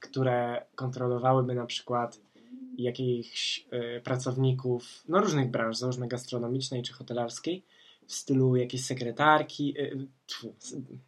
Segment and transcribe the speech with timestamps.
[0.00, 2.20] które kontrolowałyby na przykład
[2.78, 3.66] jakichś
[3.98, 7.62] y, pracowników, no różnych branż, załóżmy gastronomicznej czy hotelarskiej,
[8.06, 10.54] w stylu jakiejś sekretarki, y, tfu,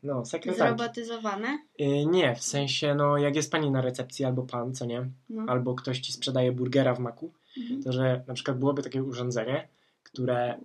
[0.02, 0.78] no sekretarki.
[0.78, 1.58] Zrobotyzowane?
[1.80, 5.44] Y, nie, w sensie, no jak jest pani na recepcji albo pan, co nie, No.
[5.48, 7.82] albo ktoś ci sprzedaje burgera w maku, Mhm.
[7.82, 9.68] to że na przykład byłoby takie urządzenie,
[10.02, 10.58] które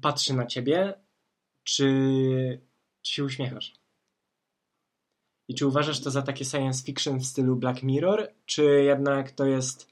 [0.00, 0.94] patrzy na ciebie,
[1.64, 1.84] czy,
[3.02, 3.72] czy się uśmiechasz.
[5.48, 9.44] I czy uważasz to za takie science fiction w stylu Black Mirror, czy jednak to
[9.46, 9.88] jest,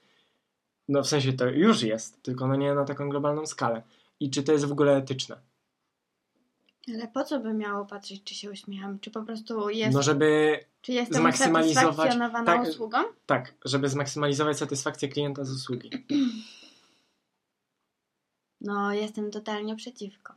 [0.89, 3.83] no w sensie to już jest, tylko no nie na taką globalną skalę.
[4.21, 5.41] I czy to jest w ogóle etyczne?
[6.95, 8.99] Ale po co by miało patrzeć, czy się uśmiecham?
[9.01, 12.17] Czy po prostu jest, No żeby, czy jestem zmaksymalizować-
[12.47, 12.69] tak.
[12.69, 12.99] usługą?
[13.27, 15.91] tak, żeby zmaksymalizować satysfakcję klienta z usługi.
[18.65, 20.35] No, jestem totalnie przeciwko.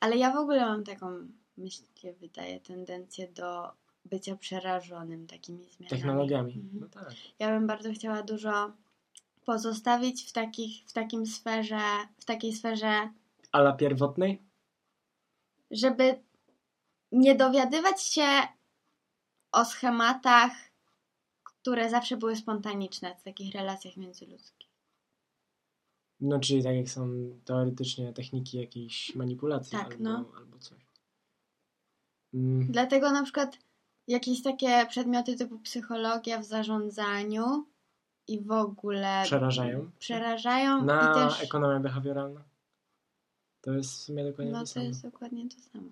[0.00, 1.86] Ale ja w ogóle mam taką, myślę,
[2.20, 3.72] wydaje, tendencję do
[4.10, 5.88] bycia przerażonym takimi zmianami.
[5.90, 6.52] Technologiami.
[6.52, 6.80] Mhm.
[6.80, 7.14] No tak.
[7.38, 8.72] Ja bym bardzo chciała dużo
[9.44, 11.80] pozostawić w, takich, w takim sferze,
[12.18, 13.10] w takiej sferze,
[13.52, 14.42] Ala pierwotnej?
[15.70, 16.22] żeby
[17.12, 18.26] nie dowiadywać się
[19.52, 20.52] o schematach,
[21.44, 24.68] które zawsze były spontaniczne w takich relacjach międzyludzkich.
[26.20, 27.08] No, czyli tak jak są
[27.44, 30.24] teoretycznie techniki jakiejś manipulacji Tak, albo, no.
[30.38, 30.78] albo coś.
[32.34, 33.58] Mm, Dlatego na przykład
[34.08, 37.66] jakieś takie przedmioty typu psychologia w zarządzaniu
[38.28, 39.90] i w ogóle przerażają.
[39.98, 42.44] przerażają Na i też ekonomia behawioralna.
[43.60, 44.86] To jest w sumie dokładnie no to to samo.
[44.86, 45.88] jest dokładnie to samo.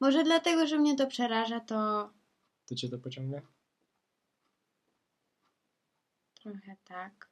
[0.00, 2.10] Może dlatego, że mnie to przeraża, to
[2.66, 3.40] To cię to pociąga?
[6.42, 7.28] trochę tak.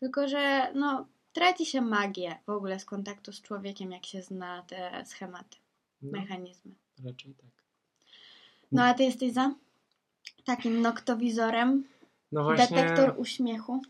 [0.00, 4.62] Tylko, że no traci się magię w ogóle z kontaktu z człowiekiem, jak się zna
[4.62, 5.56] te schematy,
[6.02, 6.74] No, mechanizmy.
[7.04, 7.65] raczej tak.
[8.72, 9.54] No a ty jesteś za
[10.44, 11.84] takim noktowizorem,
[12.32, 13.80] No właśnie, detektor uśmiechu.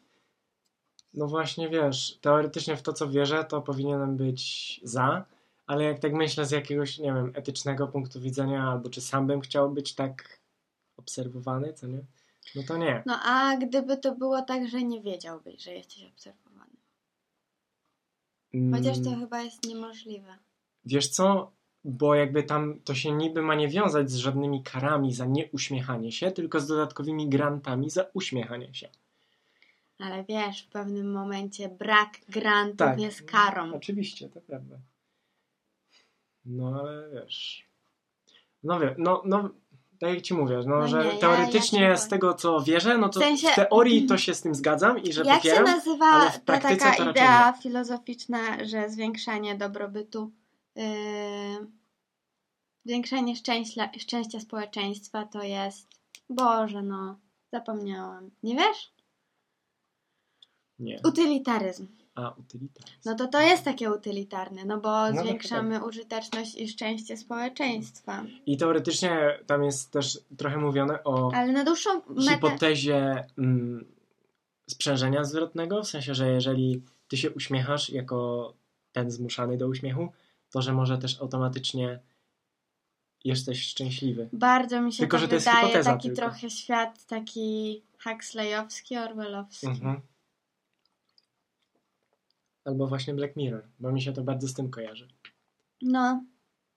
[1.14, 5.24] no właśnie wiesz, teoretycznie w to co wierzę, to powinienem być za,
[5.66, 9.40] ale jak tak myślę z jakiegoś, nie wiem, etycznego punktu widzenia, albo czy sam bym
[9.40, 10.40] chciał być tak
[10.96, 12.00] obserwowany, co nie?
[12.54, 13.02] No to nie.
[13.06, 16.76] No a gdyby to było tak, że nie wiedziałbyś, że jesteś obserwowany.
[18.72, 20.38] Chociaż to Mm, chyba jest niemożliwe.
[20.84, 21.52] Wiesz co?
[21.88, 26.30] Bo jakby tam to się niby ma nie wiązać z żadnymi karami za nieuśmiechanie się,
[26.30, 28.88] tylko z dodatkowymi grantami za uśmiechanie się.
[29.98, 33.00] Ale wiesz, w pewnym momencie brak grantów Tak.
[33.00, 33.74] jest karą.
[33.74, 34.76] Oczywiście, to prawda.
[36.44, 37.66] No ale wiesz.
[38.62, 39.48] No wie, no, no
[40.00, 42.60] tak jak ci mówię, no, No że nie, ja- teoretycznie ja się z tego co
[42.60, 45.42] wierzę, no to W sensie- w teorii to się z tym zgadzam i że Jak
[45.42, 45.64] się popieram.
[45.76, 50.30] nazywa ale w ta taka idea filozoficzna, że zwiększanie dobrobytu,
[50.76, 51.66] yy,
[52.84, 55.88] zwiększanie szczęścia, szczęścia społeczeństwa to jest.
[56.30, 57.18] Boże, no,
[57.52, 58.30] zapomniałam.
[58.42, 58.92] Nie wiesz?
[60.78, 61.00] Nie.
[61.04, 61.86] Utylitaryzm.
[62.14, 62.98] A, utilitaryzm.
[63.04, 68.24] No to to jest takie utylitarne, no bo No to zwiększamy użyteczność i szczęście społeczeństwa.
[68.46, 72.34] I teoretycznie tam jest też trochę mówione o Ale na dłuższą metę.
[72.34, 73.84] hipotezie mm,
[74.70, 78.52] sprzężenia zwrotnego, w sensie, że jeżeli ty się uśmiechasz jako
[78.92, 80.12] ten zmuszany do uśmiechu,
[80.56, 81.98] to że może też automatycznie
[83.24, 84.28] jesteś szczęśliwy.
[84.32, 86.22] Bardzo mi się Tylko, to że to jest wydaje hipoteza taki tylko.
[86.22, 89.66] trochę świat taki Huxleyowski, Orwellowski.
[89.66, 90.00] Mhm.
[92.64, 95.08] Albo właśnie Black Mirror, bo mi się to bardzo z tym kojarzy.
[95.82, 96.24] No.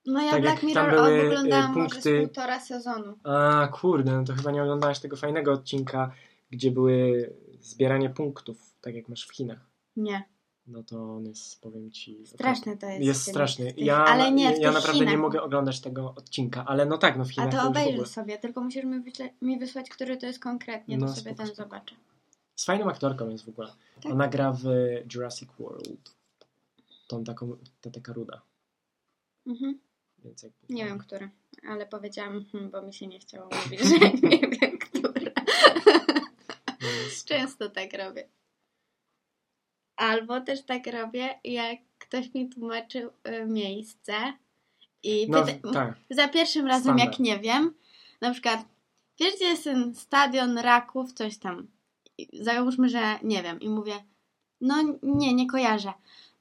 [0.06, 3.18] No ja Tak Black Mirror były, oglądałam y, może punkty- półtora sezonu.
[3.24, 6.12] A kurde, no to chyba nie oglądałeś tego fajnego odcinka,
[6.50, 7.30] gdzie były
[7.60, 9.66] zbieranie punktów, tak jak masz w Chinach.
[9.96, 10.24] Nie.
[10.70, 12.26] No to on jest, powiem ci...
[12.26, 13.04] Straszny to jest.
[13.04, 13.74] Jest straszny.
[13.76, 15.14] Ja, ale nie, ja naprawdę Chinach.
[15.14, 17.68] nie mogę oglądać tego odcinka, ale no tak, no w A Chinach to już w
[17.68, 21.20] obejrzyj sobie, tylko musisz mi, wyśle- mi wysłać, który to jest konkretnie, to No, sobie
[21.20, 21.62] spoko, ten spoko.
[21.62, 21.94] zobaczę.
[22.56, 23.72] Z fajną aktorką jest w ogóle.
[24.02, 24.12] Tak.
[24.12, 24.64] Ona gra w
[25.14, 26.14] Jurassic World.
[27.08, 28.40] Tą taką, ta taka ruda.
[29.46, 29.78] Mhm.
[30.24, 30.88] Więc jakby, Nie no.
[30.90, 31.30] wiem, który,
[31.68, 35.32] ale powiedziałam, hmm, bo mi się nie chciało mówić, że nie wiem, która.
[36.80, 36.88] No
[37.24, 38.28] Często tak robię.
[40.00, 44.12] Albo też tak robię, jak ktoś mi tłumaczył y, miejsce
[45.02, 45.94] i No pyta- tak.
[46.10, 47.10] za pierwszym razem, Standard.
[47.10, 47.74] jak nie wiem,
[48.20, 48.60] na przykład,
[49.20, 51.66] wiesz, gdzie jest ten stadion Raków, coś tam.
[52.18, 53.92] I załóżmy, że nie wiem, i mówię,
[54.60, 55.92] no nie, nie kojarzę.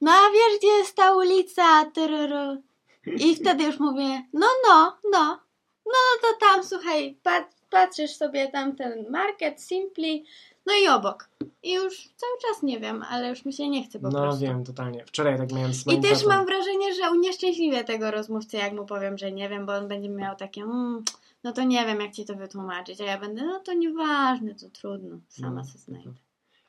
[0.01, 1.85] No a wiesz, gdzie jest ta ulica?
[1.85, 2.61] Tyruru?
[3.05, 5.39] I wtedy już mówię, no, no, no,
[5.85, 10.23] no to tam, słuchaj, pat, patrzysz sobie tam ten market, Simply,
[10.69, 11.29] no i obok.
[11.63, 14.41] I już cały czas nie wiem, ale już mi się nie chce po No prostu.
[14.41, 15.05] wiem, totalnie.
[15.05, 16.27] Wczoraj tak miałem z I też tatą.
[16.27, 20.09] mam wrażenie, że unieszczęśliwię tego rozmówcę, jak mu powiem, że nie wiem, bo on będzie
[20.09, 21.03] miał takie, mm,
[21.43, 23.01] no to nie wiem, jak ci to wytłumaczyć.
[23.01, 26.11] A ja będę, no to nieważne, to trudno, sama No, sobie znajdę.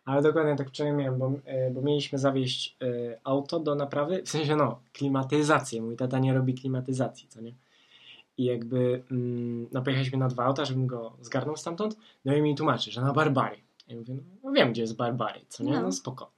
[0.05, 4.29] Ale dokładnie tak wczoraj miałem, bo, e, bo mieliśmy zawieźć e, auto do naprawy, w
[4.29, 5.83] sensie no, klimatyzację.
[5.83, 7.53] Mój tata nie robi klimatyzacji, co nie?
[8.39, 12.55] I jakby, mm, no pojechaliśmy na dwa auta, żebym go zgarnął stamtąd, no i mi
[12.55, 13.57] tłumaczy, że na Barbary.
[13.91, 15.73] Ja mówię, no, no wiem, gdzie jest Barbary, co nie?
[15.73, 15.83] No.
[15.83, 16.31] No spoko.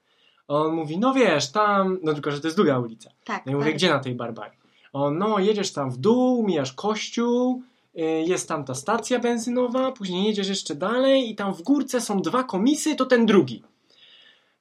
[0.48, 3.10] On mówi, no wiesz, tam, no tylko, że to jest druga ulica.
[3.24, 3.46] Tak.
[3.46, 3.76] No ja mówię, bardzo.
[3.76, 4.50] gdzie na tej Barbary?
[4.92, 7.62] On, no jedziesz tam w dół, mijasz kościół,
[7.98, 12.22] y, jest tam ta stacja benzynowa, później jedziesz jeszcze dalej i tam w górce są
[12.22, 13.62] dwa komisy, to ten drugi.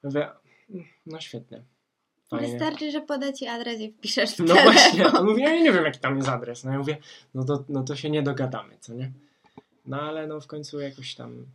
[0.02, 0.28] Mówię,
[0.70, 1.62] "Mm, no świetnie.
[2.30, 2.48] Fajnie.
[2.48, 4.72] Wystarczy, że poda ci adres i wpiszesz No telefon.
[4.72, 6.64] właśnie, on mówi, ja nie wiem jaki tam jest adres.
[6.64, 6.96] No ja mówię,
[7.34, 9.12] no to, no to się nie dogadamy, co nie?
[9.86, 11.46] No ale no w końcu jakoś tam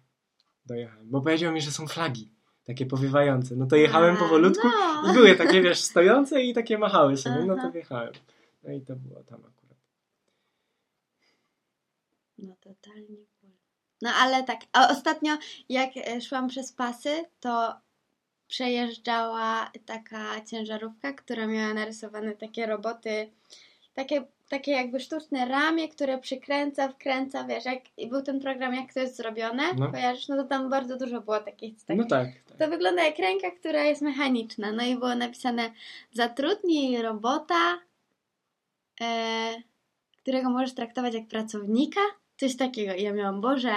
[0.68, 1.10] dojechałem.
[1.10, 2.32] Bo powiedział mi, że są flagi,
[2.66, 3.56] takie powiewające.
[3.56, 4.68] No to jechałem powolutku
[5.04, 5.12] no.
[5.12, 7.46] i były takie, wiesz, stojące i takie machały sobie.
[7.46, 7.72] No to Aha.
[7.72, 8.14] wjechałem.
[8.64, 9.78] No i to było tam akurat.
[12.38, 13.18] No totalnie.
[14.02, 15.38] No ale tak, a ostatnio
[15.70, 17.76] jak e, szłam przez pasy, to
[18.48, 23.32] przejeżdżała taka ciężarówka, która miała narysowane takie roboty,
[23.94, 28.94] takie, takie jakby sztuczne ramię, które przykręca, wkręca, wiesz, jak i był ten program, jak
[28.94, 29.92] to jest zrobione, No.
[29.92, 32.28] kojarzysz, no to tam bardzo dużo było takich, tak, No tak.
[32.50, 32.58] tak.
[32.58, 34.72] to wygląda jak ręka, która jest mechaniczna.
[34.72, 35.72] No i było napisane
[36.14, 37.80] zatrudnij robota,
[39.02, 39.54] e,
[40.18, 42.02] którego możesz traktować jak pracownika.
[42.38, 42.94] Coś takiego.
[42.94, 43.74] I ja miałam, Boże,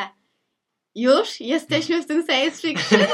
[0.95, 3.01] już jesteśmy w tym science fiction?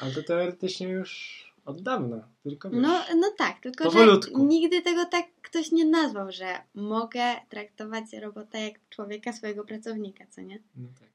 [0.00, 2.28] Ale to teoretycznie już od dawna.
[2.42, 2.80] Tylko wiesz.
[2.82, 4.44] No, no tak, tylko że Powolutku.
[4.44, 10.40] nigdy tego tak ktoś nie nazwał, że mogę traktować robota jak człowieka, swojego pracownika, co
[10.40, 10.58] nie?
[10.76, 11.10] no tak.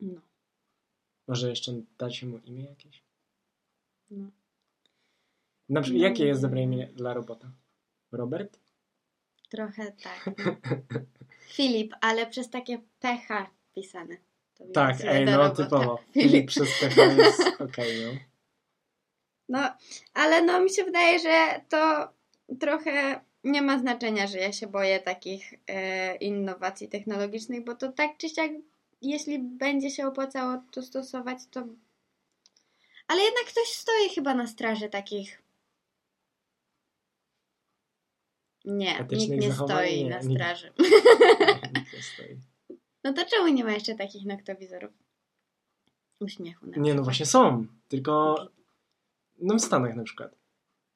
[0.00, 0.20] No.
[1.28, 3.02] Może jeszcze dać mu imię jakieś?
[4.10, 4.30] no.
[5.68, 7.50] Na przykład, jakie jest dobre imię dla robota?
[8.12, 8.58] Robert?
[9.48, 10.30] Trochę tak.
[10.38, 10.56] No.
[11.56, 14.16] Filip, ale przez takie PH pisane.
[14.72, 15.64] Tak, ej, no robota.
[15.64, 15.98] typowo.
[16.12, 16.48] Filip.
[16.48, 18.29] Przez PH jest okej, no.
[19.50, 19.74] No,
[20.14, 22.08] ale no mi się wydaje, że to
[22.60, 28.16] trochę nie ma znaczenia, że ja się boję takich e, innowacji technologicznych, bo to tak
[28.18, 28.50] czy siak,
[29.02, 31.66] jeśli będzie się opłacało to stosować, to.
[33.08, 35.42] Ale jednak ktoś stoi chyba na straży takich.
[38.64, 40.34] Nie, Etycznych nikt nie stoi Nie, na nikt.
[40.34, 40.72] straży.
[41.74, 42.38] Nikt nie stoi.
[43.04, 44.90] No to czemu nie ma jeszcze takich noktowizorów?
[46.20, 48.36] Uśmiechu na Nie, no właśnie są, tylko
[49.40, 50.40] no w Stanach na przykład.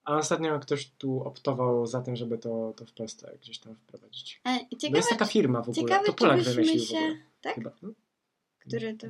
[0.04, 4.40] A ostatnio ktoś tu optował za tym, żeby to, to w Polsce gdzieś tam wprowadzić.
[4.44, 6.96] A, Bo ciekawe, jest taka firma w ogóle, ciekawe to Polak wymyślił w się...
[6.96, 7.16] ogóle.
[7.40, 7.54] Tak?
[7.54, 7.72] Chyba.
[7.82, 7.90] No.
[8.58, 9.06] Który to?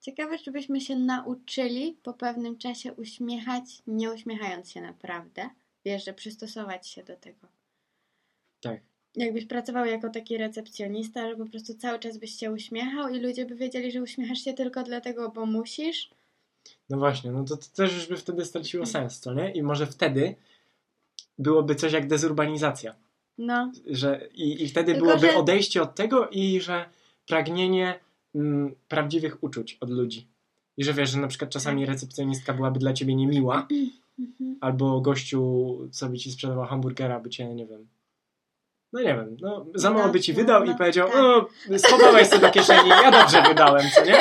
[0.00, 5.50] Ciekawe, czy byśmy się nauczyli po pewnym czasie uśmiechać, nie uśmiechając się naprawdę.
[5.84, 7.48] Wiesz, że przystosować się do tego.
[8.60, 8.80] Tak.
[9.16, 13.46] Jakbyś pracował jako taki recepcjonista, że po prostu cały czas byś się uśmiechał i ludzie
[13.46, 16.10] by wiedzieli, że uśmiechasz się tylko dlatego, bo musisz.
[16.90, 19.52] No właśnie, no to, to też już by wtedy straciło sens, co nie?
[19.52, 20.34] I może wtedy
[21.38, 22.94] byłoby coś jak dezurbanizacja.
[23.38, 26.84] No, Że, i, I wtedy Tylko, byłoby że- odejście od tego i że
[27.26, 28.00] pragnienie
[28.34, 30.26] mm, prawdziwych uczuć od ludzi.
[30.76, 31.94] I że wiesz, że na przykład czasami Tak.
[31.94, 33.68] recepcjonistka byłaby dla ciebie niemiła,
[34.18, 34.56] mhm.
[34.60, 37.86] albo gościu, co by ci sprzedawał hamburgera, by cię, nie wiem,
[38.94, 41.16] no nie wiem, no za mało by ci No, wydał no, i powiedział, tak.
[41.16, 41.48] o,
[41.78, 44.16] schowałeś sobie do kieszeni, ja dobrze wydałem, co nie?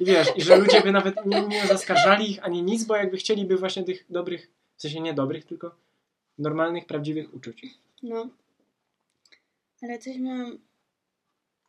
[0.00, 3.16] I wiesz, i że ludzie by nawet nie, nie zaskarżali ich ani nic, bo jakby
[3.16, 5.74] chcieliby właśnie tych dobrych, w sensie nie dobrych, tylko
[6.38, 7.66] normalnych, prawdziwych uczuć.
[8.02, 8.28] no.
[9.82, 10.58] Ale coś mam...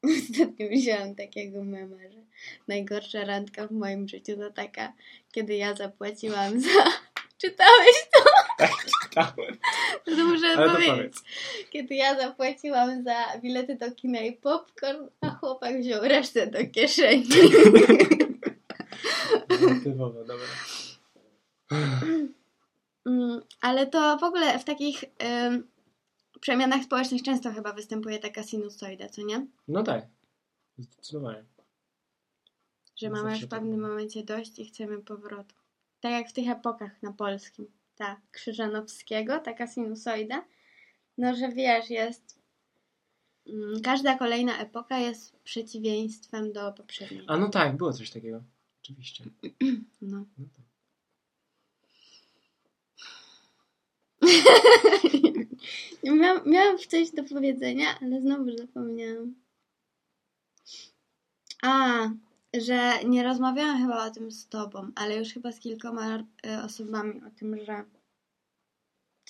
[0.32, 2.20] Ostatnio widziałam takiego mema, że
[2.68, 4.94] najgorsza randka w moim życiu to taka,
[5.32, 6.70] kiedy ja zapłaciłam za...
[7.42, 7.96] Czytałeś
[9.04, 9.58] Czytałem.
[10.06, 10.96] To muszę Ale to powiedzieć.
[10.96, 11.24] powiedz.
[11.70, 17.26] Kiedy ja zapłaciłam za bilety do kina i popcorn, a chłopak wziął resztę do kieszeni.
[19.84, 20.46] Typowo, dobra.
[23.06, 25.04] Mm, Ale to w ogóle w takich
[25.48, 25.68] ym,
[26.42, 29.48] przemianach społecznych często chyba występuje taka sinusoida, co nie?
[29.68, 30.06] No tak,
[30.78, 31.44] zdecydowanie.
[32.96, 35.56] Że No mamy już w pewnym momencie dość i chcemy powrotu.
[36.00, 37.68] Tak jak w tych epokach na polskim.
[38.32, 40.46] Krzyżanowskiego, taka sinusoida.
[41.18, 42.40] No, że wiesz, jest...
[43.48, 47.24] mm, Każda kolejna epoka jest przeciwieństwem do poprzedniej.
[47.28, 48.44] A no tak, było coś takiego.
[48.84, 49.24] Oczywiście.
[50.02, 50.26] No.
[50.38, 50.66] No tak.
[56.04, 59.36] Miałam, miałam coś do powiedzenia, ale znowu zapomniałam.
[61.64, 62.10] A,
[62.54, 67.22] że nie rozmawiałam chyba o tym z tobą, ale już chyba z kilkoma e, osobami
[67.28, 67.84] o tym, że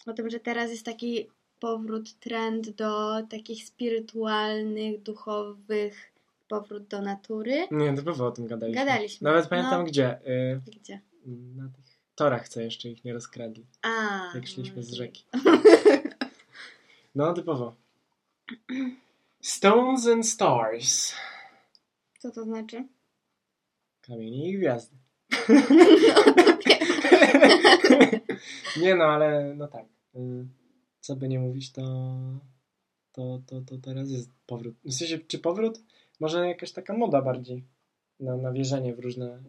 [0.06, 1.28] o tym, że teraz jest taki
[1.60, 6.12] powrót, trend do takich spirytualnych, duchowych,
[6.48, 7.68] powrót do natury.
[7.72, 8.86] Nie, było o tym gadaliśmy.
[8.86, 9.26] Gadaliśmy.
[9.26, 9.88] Nawet pamiętam No.
[9.88, 10.20] gdzie.
[10.28, 11.02] Y, Gdzie?
[11.56, 11.86] na tych
[12.16, 13.66] torach, co jeszcze ich nie rozkradli.
[13.82, 13.90] A.
[14.36, 15.26] Jak szliśmy z rzeki.
[17.16, 17.76] No, typowo.
[19.42, 21.14] Stones and Stars.
[22.20, 22.88] Co to znaczy?
[24.12, 24.96] Kamienie i gwiazdy.
[28.82, 29.86] Nie no, ale no tak.
[30.16, 30.48] Y,
[31.00, 31.82] Co by nie mówić, to,
[33.12, 34.76] to, to, to teraz jest powrót.
[34.86, 35.80] W sensie, czy powrót?
[36.20, 37.64] Może jakaś taka moda bardziej
[38.20, 39.44] na, na wierzenie w różne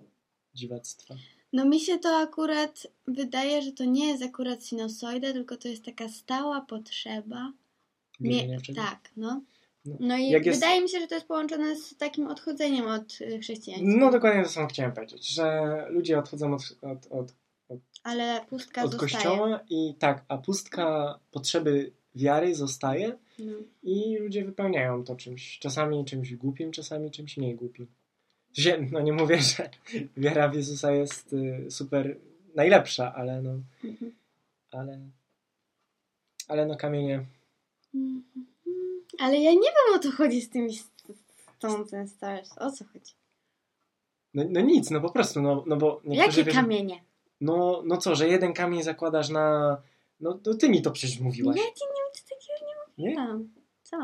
[0.54, 1.14] dziwactwa.
[1.52, 5.85] No mi się to akurat wydaje, że to nie jest akurat sinusoida, tylko to jest
[5.85, 7.52] taka stała potrzeba.
[8.21, 9.42] Mie- tak, no.
[9.84, 9.96] No.
[10.00, 13.38] No i jest- wydaje mi się, że to jest połączone z takim odchodzeniem od y,
[13.38, 13.98] chrześcijaństwa.
[13.98, 17.32] No dokładnie to samo chciałem powiedzieć, że ludzie odchodzą od, od, od,
[18.02, 19.12] Ale pustka od zostaje.
[19.12, 23.52] kościoła i tak, a pustka potrzeby wiary zostaje No.
[23.82, 25.58] i ludzie wypełniają to czymś.
[25.58, 27.86] Czasami czymś głupim, czasami czymś mniej głupim.
[28.90, 29.70] No nie mówię, że
[30.16, 32.16] wiara w Jezusa jest y, super
[32.54, 33.50] najlepsza, ale no,
[33.84, 34.12] Mhm.
[34.70, 35.00] ale,
[36.48, 37.24] ale no kamienie.
[37.94, 38.46] Mhm.
[39.19, 40.79] Ale ja nie wiem o co chodzi z tymi
[42.00, 42.50] and Stars.
[42.59, 43.12] O co chodzi?
[44.35, 47.02] No, no nic, no po prostu, no, no bo Jakie wierzą- kamienie?
[47.41, 49.76] No, no co, że jeden kamień zakładasz na...
[50.21, 51.57] No, no ty mi to przecież Ja mówiłaś.
[51.57, 52.67] ci nie nic takiego
[52.99, 53.11] nie Nie?
[53.11, 53.49] mówiłam.
[53.83, 53.97] Co?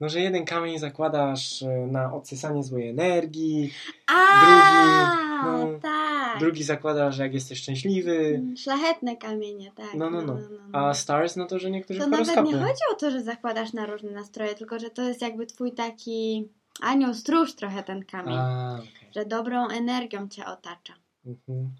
[0.00, 3.72] No, że jeden kamień zakładasz e, na odsysanie złej energii,
[4.06, 6.01] A, no, tak.
[6.38, 9.94] Drugi zakładasz, że jak jesteś szczęśliwy, Mm, Szlachetne kamienie, tak.
[9.94, 10.38] No, no, no.
[10.72, 13.86] a stars, no to, że niektórzy To nawet nie chodzi o to, że zakładasz na
[13.86, 16.48] różne nastroje, tylko że to jest jakby twój taki
[16.80, 18.36] anioł stróż trochę ten kamień.
[18.38, 19.10] A, okej.
[19.14, 20.94] Że dobrą energią cię otacza.
[21.26, 21.70] Mhm.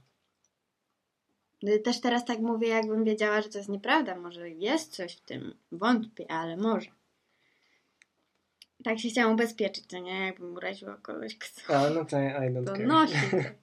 [1.63, 4.17] No Też teraz tak mówię, jakbym wiedziała, że to jest nieprawda.
[4.17, 5.55] Może jest coś w tym.
[5.73, 6.91] Wątpię, ale może.
[8.85, 10.27] Tak się chciałam ubezpieczyć, to nie?
[10.27, 12.87] Jakbym uraziła kogoś, kto A, no to I don't to care.
[12.87, 13.15] nosi.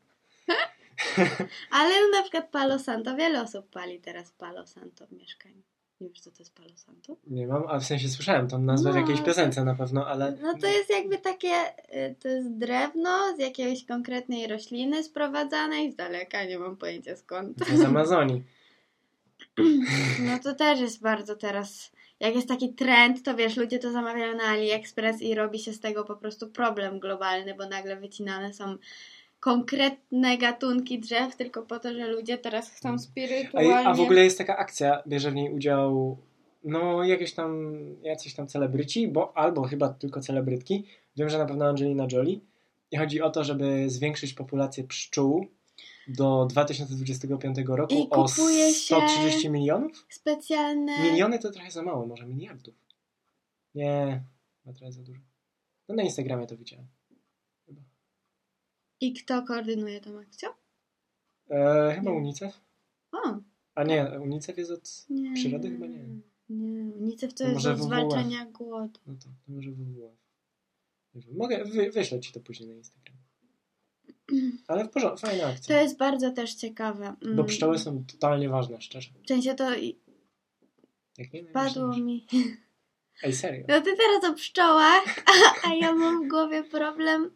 [1.72, 5.62] Ale na przykład Palo Santo, wiele osób pali teraz Palo Santo w mieszkaniu.
[6.01, 7.15] Nie wiesz, co to jest Palo Santo?
[7.27, 10.38] Nie mam, a w sensie słyszałem tą nazwę w No, jakiejś piosence na pewno, ale...
[10.41, 11.53] No to jest jakby takie,
[11.96, 17.65] y, to jest drewno z jakiejś konkretnej rośliny sprowadzanej z daleka, nie mam pojęcia skąd.
[17.75, 18.44] Z Amazonii.
[20.20, 24.38] No to też jest bardzo teraz, jak jest taki trend, to wiesz, ludzie to zamawiają
[24.38, 28.77] na AliExpress i robi się z tego po prostu problem globalny, bo nagle wycinane są
[29.39, 33.77] konkretne gatunki drzew tylko po to, że ludzie teraz chcą A, spirytualnie...
[33.77, 36.17] a w ogóle jest taka akcja, bierze w niej udział
[36.63, 40.86] no jakieś tam, jacyś tam celebryci, bo albo chyba tylko celebrytki.
[41.15, 42.39] Wiem, że na pewno Angelina Jolie.
[42.91, 45.48] I chodzi o to, żeby zwiększyć populację pszczół
[46.08, 50.05] do 2025 roku I o kupuje się- 130 milionów?
[50.10, 51.03] Specjalne...
[51.03, 52.75] Miliony to trochę za mało, może miliardów.
[53.75, 54.24] Nie,
[54.65, 55.22] ma trochę za dużo.
[55.89, 56.88] No na Instagramie to widziałem.
[59.01, 60.50] I kto koordynuje tą akcją?
[61.50, 62.18] E, chyba Nie.
[62.18, 62.60] UNICEF?
[63.12, 63.38] O,
[63.75, 65.06] A nie, UNICEF jest od...
[65.10, 65.34] nie.
[65.34, 66.06] Przyrody chyba nie.
[66.50, 67.82] Nie, UNICEF to To jest WWF.
[67.82, 69.00] zwalczania głodu.
[69.08, 70.20] No to, to może WWF.
[71.38, 73.18] Mogę, wy, wyślę ci to później na Instagram.
[74.68, 75.82] Ale w porządku, fajna To akcja.
[75.82, 77.15] jest bardzo też ciekawe.
[77.24, 79.10] Mm, Bo pszczoły są totalnie ważne, szczerze.
[79.24, 79.70] W sensie to
[81.18, 82.27] Jak nie, padło myślę, mi...
[83.24, 83.65] Ej, serio.
[83.70, 85.03] No ty teraz o pszczołach,
[85.65, 87.32] a, a ja mam w głowie problem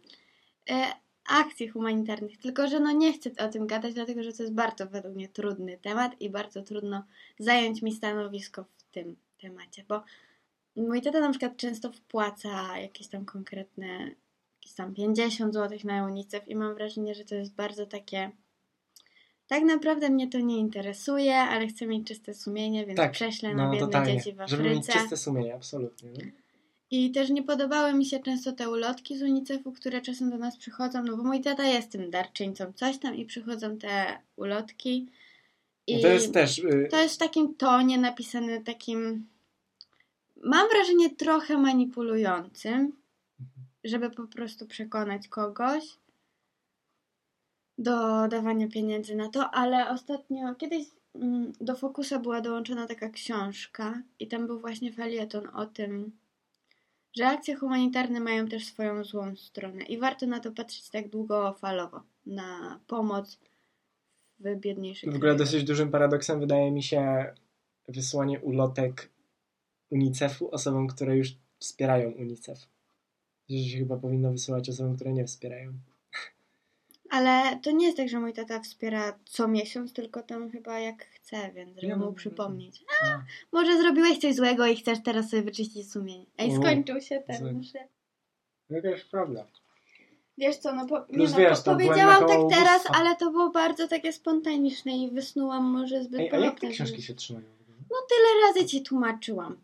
[0.70, 2.38] e, akcji humanitarnych.
[2.38, 5.30] Tylko, że no nie chcę o tym gadać, dlatego że to jest bardzo według mnie
[5.30, 7.04] trudny temat i bardzo trudno
[7.40, 10.04] zająć mi stanowisko w tym temacie, bo
[10.76, 13.88] mój tata na przykład często wpłaca jakieś tam konkretne,
[14.62, 18.32] jakieś tam 50 zł na UNICEF i mam wrażenie, że to jest bardzo takie
[19.48, 23.66] tak naprawdę mnie to nie interesuje, ale chcę mieć czyste sumienie, więc Tak, prześlę na
[23.66, 24.18] No biedne totalnie.
[24.18, 25.00] dzieci w Żeby mieć Afryce.
[25.00, 26.10] czyste sumienie, absolutnie.
[26.10, 26.43] No.
[26.96, 30.58] I też nie podobały mi się często te ulotki z UNICEF-u, które czasem do nas
[30.58, 35.08] przychodzą, no bo mój tata jest tym darczyńcą coś tam i przychodzą te ulotki.
[35.88, 36.60] I No to jest też...
[36.60, 39.28] Y, to jest w takim tonie napisane takim,
[40.44, 42.92] mam wrażenie trochę manipulującym,
[43.84, 45.84] żeby po prostu przekonać kogoś
[47.78, 50.86] do dawania pieniędzy na to, ale ostatnio, kiedyś
[51.16, 56.12] mm, do Fokusa była dołączona taka książka i tam był właśnie felieton o tym,
[57.18, 62.04] że akcje humanitarne mają też swoją złą stronę i warto na to patrzeć tak długofalowo,
[62.26, 63.40] na pomoc
[64.40, 65.38] w biedniejszych w ogóle krajach.
[65.38, 67.34] dosyć dużym paradoksem wydaje mi się
[67.88, 69.10] wysłanie ulotek
[69.90, 72.60] UNICEF-u osobom, które już wspierają UNICEF.
[73.50, 75.74] Że się chyba powinno wysyłać osobom, które nie wspierają.
[77.14, 81.06] Ale to nie jest tak, że mój tata wspiera co miesiąc, tylko tam chyba jak
[81.06, 82.84] chce, więc żeby Nie, no, mu przypomnieć.
[83.04, 86.26] A, Może zrobiłeś coś złego i chcesz teraz sobie wyczyścić sumienie.
[86.38, 87.62] Ej, skończył się ten,
[88.70, 89.46] no to jest prawda.
[90.38, 92.94] Wiesz co, no, po, nie no wiesz, powiedziałam tak teraz, ubóstwa.
[92.94, 97.02] ale to było bardzo takie spontaniczne i wysnułam może zbyt Ej, a jak te książki
[97.02, 97.46] się trzymają?
[97.70, 99.58] No tyle razy ci tłumaczyłam.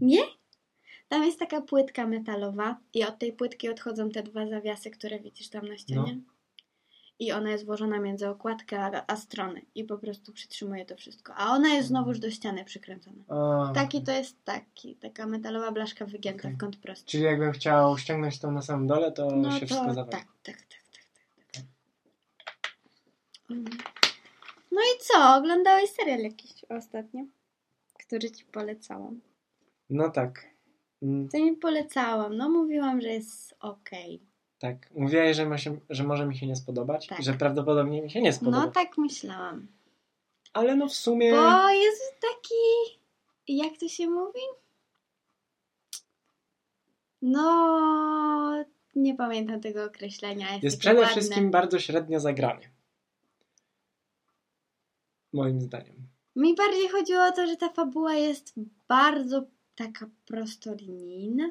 [0.00, 0.22] Nie?
[1.10, 5.48] Tam jest taka płytka metalowa i od tej płytki odchodzą te dwa zawiasy, które widzisz
[5.48, 6.14] tam na ścianie.
[6.16, 6.22] No.
[7.18, 11.34] I ona jest włożona między okładkę a, a strony i po prostu przytrzymuje to wszystko.
[11.36, 13.24] A ona jest znowuż do ściany przykręcona.
[13.28, 16.52] A, Taki to jest taki, taka metalowa blaszka wygięta Okej.
[16.54, 17.06] w kąt prosty.
[17.06, 20.10] Czyli jakbym chciał ściągnąć to na samym dole, to No się to wszystko tak, zawali.
[20.12, 21.62] tak, tak, tak, tak, tak.
[23.50, 23.64] Mm.
[24.72, 25.36] No i co?
[25.36, 27.24] Oglądałeś serial jakiś ostatnio?
[28.06, 29.20] Który ci polecałam.
[29.90, 30.49] No tak.
[31.02, 32.36] Mm, To mi polecałam.
[32.36, 34.20] No mówiłam, że jest okej.
[34.58, 34.90] tak.
[34.94, 37.20] Mówiłaś, że, ma się, że może mi się nie spodobać Tak.
[37.20, 38.64] i że prawdopodobnie mi się nie spodoba.
[38.66, 39.66] No tak myślałam.
[40.52, 41.30] Ale no w sumie...
[41.32, 42.98] Bo jest taki...
[43.48, 44.40] Jak to się mówi?
[47.22, 48.64] No...
[48.94, 50.50] Nie pamiętam tego określenia.
[50.52, 51.12] Jest, Jest przede ładne.
[51.12, 52.70] wszystkim bardzo średnio zagrany.
[55.32, 55.94] Moim zdaniem.
[56.36, 58.52] Mi bardziej chodziło o to, że ta fabuła jest
[58.88, 59.42] bardzo
[59.80, 61.44] taka prostolinijna.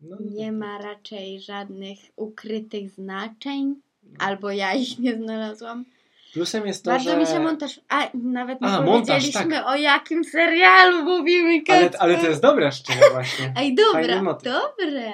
[0.00, 3.74] No, Nie ma raczej żadnych ukrytych znaczeń.
[4.18, 5.84] Albo ja ich nie znalazłam.
[6.32, 7.16] Plusem jest to, Bardzo że...
[7.16, 7.80] mi się montaż.
[7.88, 9.66] A nawet nie A, montaż, powiedzieliśmy tak.
[9.66, 13.54] o jakim serialu mówimy, Ale, ale to jest dobre szczerze właśnie.
[13.58, 15.12] Ej, dobra, dobre.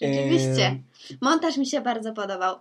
[0.00, 0.66] Rzeczywiście.
[0.66, 0.82] Em,
[1.20, 2.56] Montaż mi się bardzo podobał.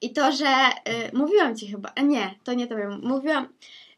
[0.00, 3.48] I to, że y, mówiłam ci chyba, a nie, to nie tobie, mówiłam,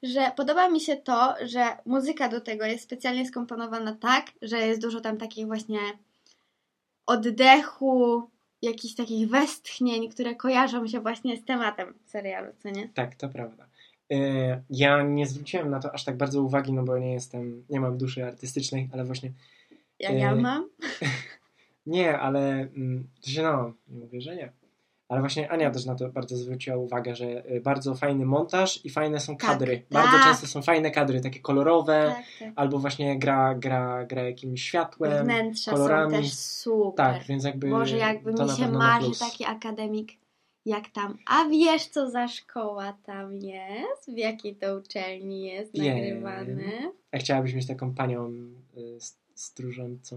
[0.04, 4.80] że podoba mi się to, że muzyka do tego jest specjalnie skomponowana tak, że jest
[4.80, 5.78] dużo tam takich właśnie
[7.06, 8.30] oddechu,
[8.62, 12.88] jakichś takich westchnień, które kojarzą się właśnie z tematem serialu, co nie?
[12.88, 13.66] Tak, to prawda.
[14.12, 17.80] E, Ja nie zwróciłem na to aż tak bardzo uwagi, no bo nie jestem, nie
[17.80, 19.32] mam duszy artystycznej, ale właśnie
[19.98, 20.68] Jak ja E, mam.
[21.86, 24.52] nie, ale mm, to się no, nie mówię, że nie.
[25.14, 28.90] Ale właśnie Ania też na to bardzo zwróciła uwagę, że e, bardzo fajny montaż i
[28.90, 29.76] fajne są Tak, kadry.
[29.78, 30.02] tak.
[30.02, 32.52] Bardzo często są fajne kadry, takie kolorowe, Tak, tak.
[32.56, 35.24] albo właśnie gra, gra, gra jakimś światłem.
[35.24, 36.16] Wnętrza kolorami.
[36.16, 37.06] są też super.
[37.14, 40.12] Tak, więc jakby Boże, jakby mi się marzy taki akademik
[40.66, 41.18] jak tam.
[41.26, 44.10] A wiesz, co za szkoła tam jest?
[44.14, 45.98] W jakiej to uczelni jest Wiem.
[45.98, 46.62] nagrywane?
[47.12, 48.26] A chciałabyś mieć taką panią
[48.76, 50.16] y, st- stróżącą,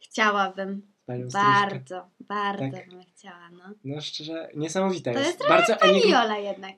[0.00, 0.82] Chciałabym.
[1.08, 1.28] Panią?
[1.32, 2.88] Bardzo, bardzo Tak.
[2.90, 3.64] bym chciała, no.
[3.84, 5.26] No szczerze, niesamowite To jest.
[5.30, 6.76] jest trochę bardzo Pani Jola jednak.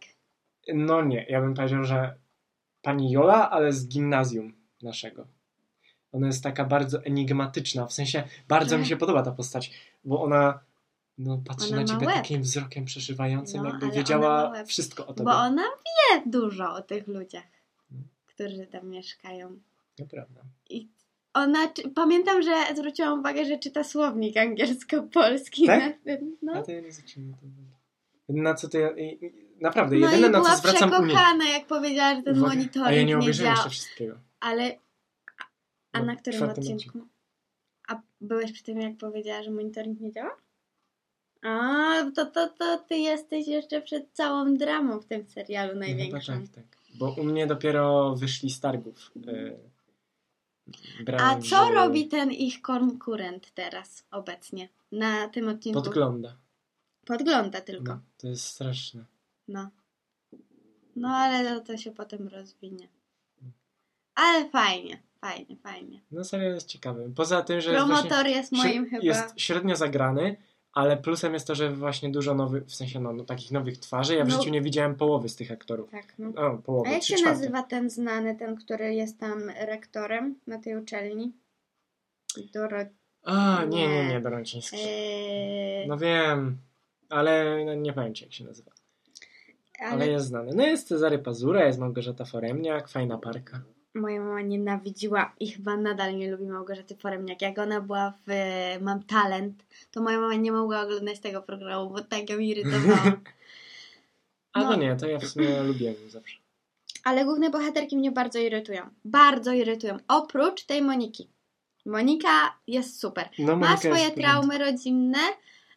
[0.75, 2.15] No nie, ja bym powiedział, że
[2.83, 5.27] pani Jola, ale z gimnazjum naszego.
[6.13, 8.89] Ona jest taka bardzo enigmatyczna, w sensie bardzo mi Tak.
[8.89, 9.71] się podoba ta postać,
[10.05, 10.61] bo ona
[11.19, 15.25] no, patrzy Ona na ciebie takim wzrokiem przeszywającym, No, jakby wiedziała wszystko o tobie.
[15.31, 17.45] Bo ona wie dużo o tych ludziach,
[17.91, 18.09] Mhm.
[18.27, 19.59] którzy tam mieszkają.
[19.97, 20.41] To prawda.
[20.71, 20.89] I
[21.35, 21.59] ona,
[21.95, 25.67] pamiętam, że zwróciłam uwagę, że czyta słownik angielsko-polski.
[25.67, 25.99] Tak?
[26.43, 26.53] no.
[26.53, 27.71] A to ja nie zwróciłem na to uwagi.
[28.43, 28.91] Na co to ja...
[28.91, 31.07] i- i- Naprawdę, No jedyne na była co zwracam uwagę.
[31.07, 32.55] przekochana, jak powiedziała, że ten Uwaga.
[32.55, 34.15] monitoring A ja nie obejrzałem jeszcze wszystkiego.
[34.41, 34.77] Ale,
[35.93, 36.99] a No, na którym czwartym odcinku?
[37.89, 40.37] A byłeś przy tym, jak powiedziała, że monitoring nie działa?
[41.43, 46.33] A, to, to, to ty jesteś jeszcze przed całą dramą w tym serialu No, największą.
[46.33, 46.65] tak, tak.
[46.99, 49.11] Bo u mnie dopiero wyszli z targów.
[49.29, 49.57] y,
[51.19, 55.83] A co robi ten ich konkurent teraz, obecnie, na tym odcinku?
[55.83, 56.37] Podgląda.
[57.07, 57.95] Podgląda tylko.
[57.95, 59.05] No, to jest straszne.
[59.49, 59.71] No.
[60.97, 62.89] No ale to, się potem rozwinie.
[64.15, 66.01] Ale fajnie, fajnie, fajnie.
[66.11, 67.13] No serial jest ciekawy.
[67.17, 69.03] Poza tym, że jest, Promotor jest moim śre- chyba...
[69.03, 70.37] jest średnio zagrany,
[70.73, 74.15] ale plusem jest to, że właśnie dużo nowych, w sensie no, no takich nowych twarzy.
[74.15, 74.37] Ja w No.
[74.39, 75.91] życiu nie widziałem połowy z tych aktorów.
[75.91, 76.29] Tak, no.
[76.47, 77.39] O, połowy, A jak się czwarte.
[77.39, 81.33] nazywa ten znany, ten, który jest tam rektorem na tej uczelni?
[82.55, 82.79] Doro...
[83.23, 84.09] A, nie, nie, Nie.
[84.09, 84.77] nie, Dorociński.
[84.81, 86.59] Eee, No wiem,
[87.09, 88.71] ale no, nie pamiętam jak się nazywa.
[89.81, 89.91] Ale...
[89.91, 90.53] ale jest znany.
[90.55, 93.63] No jest Cezary Pazura, jest Małgorzata Foremniak, fajna parka.
[93.95, 97.43] Moja mama nienawidziła i chyba nadal nie lubi Małgorzaty Foremniak.
[97.43, 98.31] Jak ona była w
[98.81, 103.13] Mam Talent, to moja mama nie mogła oglądać tego programu, bo tak ją irytowała.
[104.53, 104.71] A No.
[104.71, 105.65] no nie, to ja w sumie ją
[106.09, 106.37] zawsze.
[107.05, 108.83] Ale główne bohaterki mnie bardzo irytują.
[109.05, 109.97] Bardzo irytują.
[110.09, 111.29] Oprócz tej Moniki.
[111.87, 113.29] Monika jest super.
[113.39, 114.21] No, Ma Monika swoje w porządku.
[114.21, 115.19] traumy rodzinne,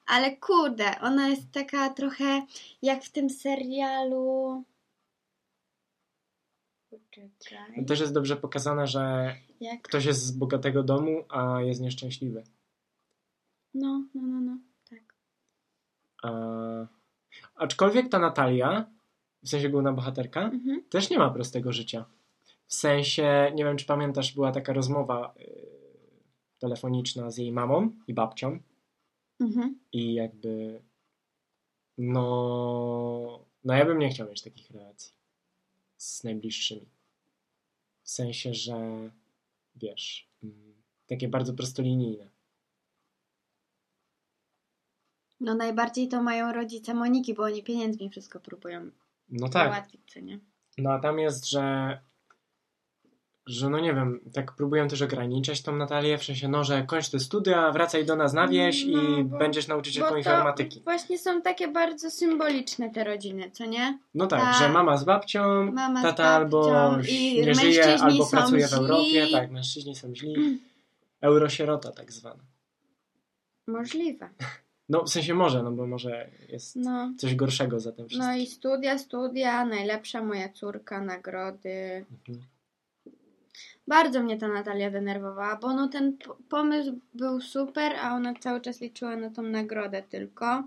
[0.06, 2.42] ale kurde, ona jest taka trochę
[2.82, 4.64] jak w tym serialu.
[7.16, 7.86] Poczekaj.
[7.86, 9.82] Też jest dobrze pokazane, że Jak...
[9.82, 12.44] ktoś jest z bogatego domu, a jest nieszczęśliwy.
[13.74, 14.58] No, no, no, no.
[14.90, 15.16] Tak.
[16.24, 16.88] E,
[17.56, 18.86] aczkolwiek ta Natalia,
[19.44, 20.84] w sensie główna bohaterka, Mhm.
[20.90, 22.06] też nie ma prostego życia.
[22.68, 25.62] W sensie, nie wiem czy pamiętasz, była taka rozmowa y,
[26.60, 28.60] telefoniczna z jej mamą i babcią
[29.40, 29.80] Mhm.
[29.92, 30.82] i jakby
[31.98, 35.14] no, no ja bym nie chciał mieć takich relacji
[35.98, 36.86] z najbliższymi.
[38.04, 39.10] W sensie, że
[39.76, 40.74] wiesz, mm,
[41.08, 42.30] takie bardzo prostolinijne.
[45.40, 48.92] No najbardziej to mają rodzice Moniki, bo oni pieniędzmi wszystko próbują
[49.30, 50.40] No tak, załatwić, co nie?
[50.78, 52.00] no a tam jest, że
[53.46, 57.10] że no nie wiem, tak próbują też ograniczać tą Natalię, w sensie, no, że kończ
[57.10, 60.82] te studia, wracaj do nas na wieś No, i bo- będziesz nauczycielką informatyki.
[60.84, 64.00] właśnie są takie bardzo symboliczne te rodziny, co nie?
[64.16, 64.56] No tak, Tak.
[64.60, 68.70] że mama z babcią, Mama z tata albo babcią i nie żyje, albo pracuje w
[68.70, 68.78] źli.
[68.78, 69.28] Europie.
[69.32, 70.60] Tak, mężczyźni są źli.
[71.22, 72.44] Eurosierota tak zwana.
[73.68, 74.30] Możliwe.
[74.90, 77.14] No w sensie może, no bo może jest No.
[77.18, 78.30] coś gorszego za tym wszystkim.
[78.32, 82.06] No i studia, studia, najlepsza moja córka, nagrody.
[82.28, 82.46] Mhm.
[83.88, 86.18] Bardzo mnie ta Natalia denerwowała, bo no ten
[86.50, 90.64] pomysł był super, a ona cały czas liczyła na tą nagrodę tylko.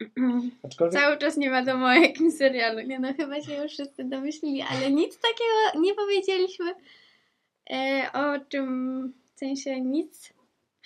[0.64, 2.80] Aczkolwiek Cały czas nie wiadomo o jakim serialu.
[2.80, 6.74] Nie no, chyba się już wszyscy domyślili, ale nic takiego nie powiedzieliśmy
[7.70, 10.32] e, o czym, w sensie nic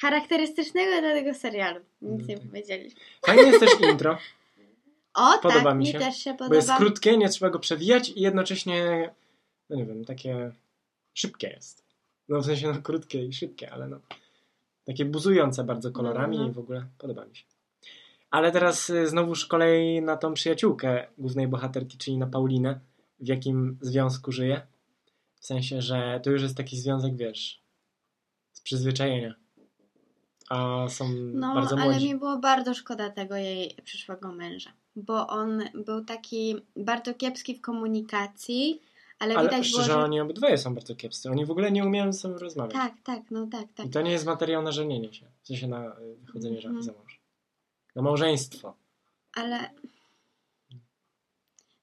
[0.01, 1.81] charakterystycznego dla tego serialu.
[2.03, 2.47] Nic nie tak.
[2.47, 3.01] powiedzieliśmy.
[3.27, 4.19] fajnie jest też intro,
[5.15, 6.77] O Podoba tak, mi mi się, też się bo jest podoba.
[6.77, 9.11] krótkie, nie trzeba go przewijać i jednocześnie,
[9.71, 10.53] no nie wiem, takie
[11.19, 11.85] szybkie jest.
[12.29, 14.01] No w sensie no krótkie i szybkie, ale no
[14.85, 16.49] takie buzujące bardzo kolorami No, no.
[16.51, 17.45] i w ogóle podoba mi się.
[18.31, 22.81] Ale teraz y, znowuż kolej na tą przyjaciółkę głównej bohaterki, czyli na Paulinę,
[23.21, 24.67] w jakim związku żyje.
[25.41, 27.63] W sensie, że to już jest taki związek, wiesz,
[28.53, 29.35] z przyzwyczajenia.
[30.51, 32.07] A są No, bardzo ale młodzi.
[32.13, 37.61] mi było bardzo szkoda tego jej przyszłego męża, bo on był taki bardzo kiepski w
[37.61, 38.83] komunikacji,
[39.19, 40.05] ale, Ale widać szczerze, było, że...
[40.05, 41.31] oni obydwoje są bardzo kiepscy.
[41.31, 42.73] Oni w ogóle nie umieją ze sobą rozmawiać.
[42.73, 43.87] Tak, tak, no tak, tak.
[43.87, 45.27] I to nie jest materiał na żenienie się.
[45.43, 46.83] W sensie na y, wychodzenie Mhm.
[46.83, 47.21] za mąż.
[47.95, 48.75] Na małżeństwo.
[49.35, 49.71] Ale.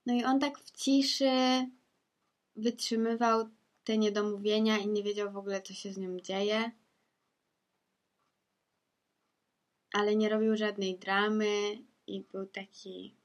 [0.06, 1.32] No i on tak w ciszy
[2.56, 3.50] wytrzymywał
[3.84, 6.72] te niedomówienia i nie wiedział w ogóle, co się z nią dzieje.
[9.94, 13.16] Ale nie robił żadnej dramy i był taki.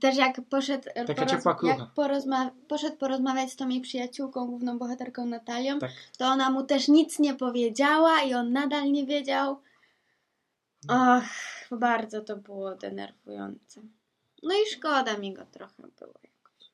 [0.00, 1.76] Też jak poszedł, Taka ciepła klucha.
[1.76, 5.90] jak porozma- poszedł porozmawiać z tą jej przyjaciółką, główną bohaterką Natalią, Tak.
[6.18, 9.60] to ona mu też nic nie powiedziała i on nadal nie wiedział.
[10.88, 11.24] Och,
[11.78, 13.80] bardzo to było denerwujące.
[14.42, 16.70] No i szkoda mi go trochę było jakoś.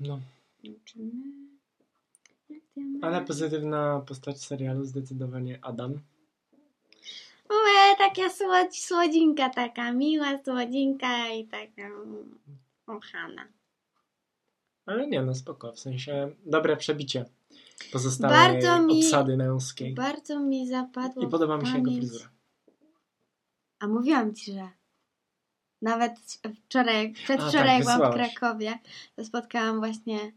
[0.00, 0.20] No.
[3.02, 6.00] Ale pozytywna postać serialu zdecydowanie Adam.
[7.50, 12.38] Ue, taka słodź, słodzinka, taka miła słodzinka i taka mm,
[12.86, 13.46] kochana.
[14.86, 15.72] Ale nie, no spoko.
[15.72, 17.24] W sensie dobre przebicie
[17.92, 19.94] pozostałej Bardzo mi- obsady męskiej.
[19.94, 22.30] Bardzo mi zapadło I podoba mi się jego pamięć- fryzura.
[23.80, 24.68] A mówiłam ci, że
[25.82, 26.12] nawet
[26.66, 28.14] wczoraj, A, przedwczoraj tak, byłam w.
[28.14, 28.78] Krakowie,
[29.16, 30.32] to spotkałam właśnie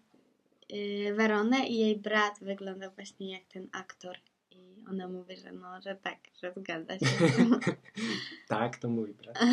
[0.69, 4.17] yy, Weronę i jej brat wygląda właśnie jak ten aktor.
[4.52, 7.06] I ona mówi, że no, że tak, że zgadza się.
[8.48, 9.38] tak, to mój brat.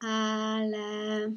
[0.00, 1.32] Ale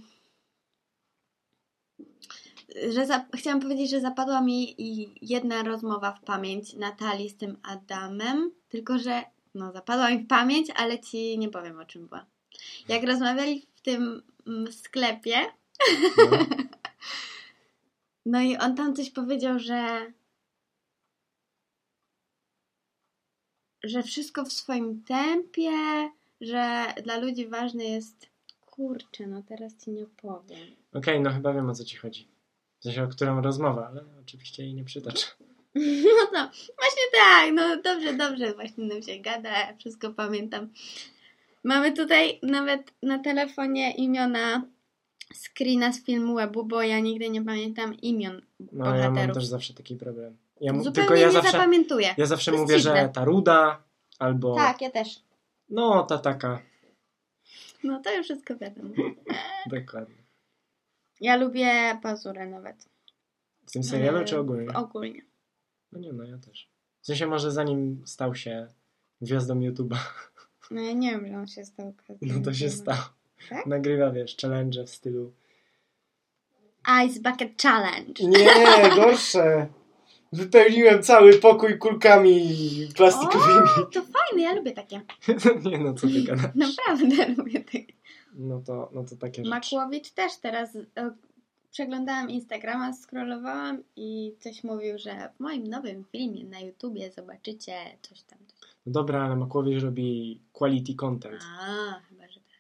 [2.90, 3.26] że za...
[3.36, 4.76] chciałam powiedzieć, że zapadła mi
[5.22, 9.24] jedna rozmowa w pamięć Natalii z tym Adamem, tylko że
[9.56, 12.26] no zapadła mi w pamięć, ale ci nie powiem o czym była.
[12.88, 15.38] Jak rozmawiali w tym mm, sklepie,
[16.18, 16.38] No.
[18.26, 20.12] no i on tam coś powiedział, że
[23.90, 25.72] że wszystko w swoim tempie,
[26.42, 28.30] że dla ludzi ważne jest
[28.66, 30.60] kurczę, no teraz ci nie powiem.
[30.94, 32.28] Okej, no chyba wiem o co ci chodzi.
[32.80, 35.28] W sensie o którą rozmowa, ale oczywiście jej nie przytoczę.
[35.76, 40.70] No to właśnie tak, no dobrze, dobrze, właśnie nam się gada, wszystko pamiętam.
[41.64, 44.64] Mamy tutaj nawet na telefonie imiona
[45.36, 49.36] screena z filmu webu, bo ja nigdy nie pamiętam imion No ja mam bohaterów.
[49.36, 50.38] też zawsze taki problem.
[50.62, 52.16] Ja Zupełnie tylko ja nie zawsze, zapamiętuję.
[52.18, 53.02] ja zawsze mówię, dziwne.
[53.02, 53.84] że ta ruda
[54.20, 55.20] albo Tak, ja też.
[55.70, 56.62] no ta taka.
[57.84, 58.90] No to już wszystko wiadomo.
[59.76, 60.16] Dokładnie.
[61.22, 62.90] Ja lubię pazurę nawet.
[63.68, 64.74] W tym serialu czy ogólnie?
[64.74, 65.22] Ogólnie.
[65.92, 66.70] No nie, no ja też.
[67.02, 68.68] W sensie może zanim stał się
[69.22, 69.98] gwiazdą YouTube'a,
[70.72, 73.00] No ja nie wiem, że on się stał no to się stało.
[73.50, 73.66] Tak?
[73.66, 75.34] Nagrywa, wiesz, challenge w stylu
[77.06, 78.24] Ice Bucket Challenge.
[78.24, 79.68] Nie, gorsze!
[80.34, 82.58] Wypełniłem cały pokój kulkami
[82.96, 83.70] plastikowymi.
[83.78, 85.02] O, to fajne, ja lubię takie.
[85.72, 86.56] Nie no, co ty gadasz?
[86.56, 87.94] Naprawdę lubię takie.
[88.34, 89.50] No to, no to takie rzeczy.
[89.50, 91.12] Makłowicz też teraz e,
[91.72, 98.22] przeglądałam Instagrama, scrollowałam i coś mówił, że w moim nowym filmie na YouTubie zobaczycie coś
[98.22, 98.40] tam.
[98.48, 98.60] Coś.
[98.60, 98.70] tam.
[98.86, 101.42] No dobra, ale Makłowicz robi quality content.
[101.60, 102.60] A, chyba, że tak.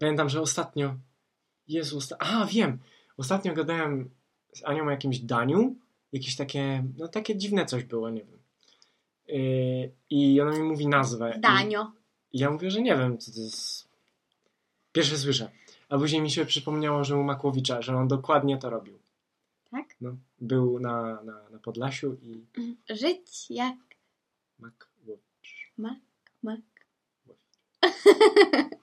[0.00, 0.94] Pamiętam, że ostatnio...
[1.68, 2.16] Jezu, osta...
[2.18, 2.78] A, wiem!
[3.16, 4.10] Ostatnio gadałem
[4.52, 5.76] z Anią o jakimś daniu.
[6.14, 6.84] Jakieś takie...
[6.98, 8.38] No takie dziwne coś było, nie wiem.
[9.28, 11.38] Yy, I ona mi mówi nazwę.
[11.40, 11.92] Danio.
[12.32, 13.88] I ja mówię, że nie wiem, co to jest.
[14.92, 15.50] Pierwsze słyszę.
[15.88, 18.98] A później mi się przypomniało, że u Makłowicza, że on dokładnie to robił.
[19.70, 19.96] Tak?
[20.00, 22.44] No, był na, na, na Podlasiu i
[23.00, 23.76] Żyć jak
[24.58, 25.72] Makłowicz.
[25.78, 25.98] mak,
[26.42, 26.60] mak.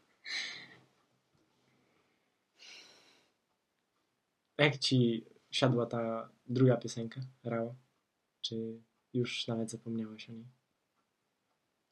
[4.58, 7.76] Jak ci siadła ta druga piosenka, Rao?
[8.42, 8.82] Czy
[9.14, 10.48] już nawet zapomniałeś o niej?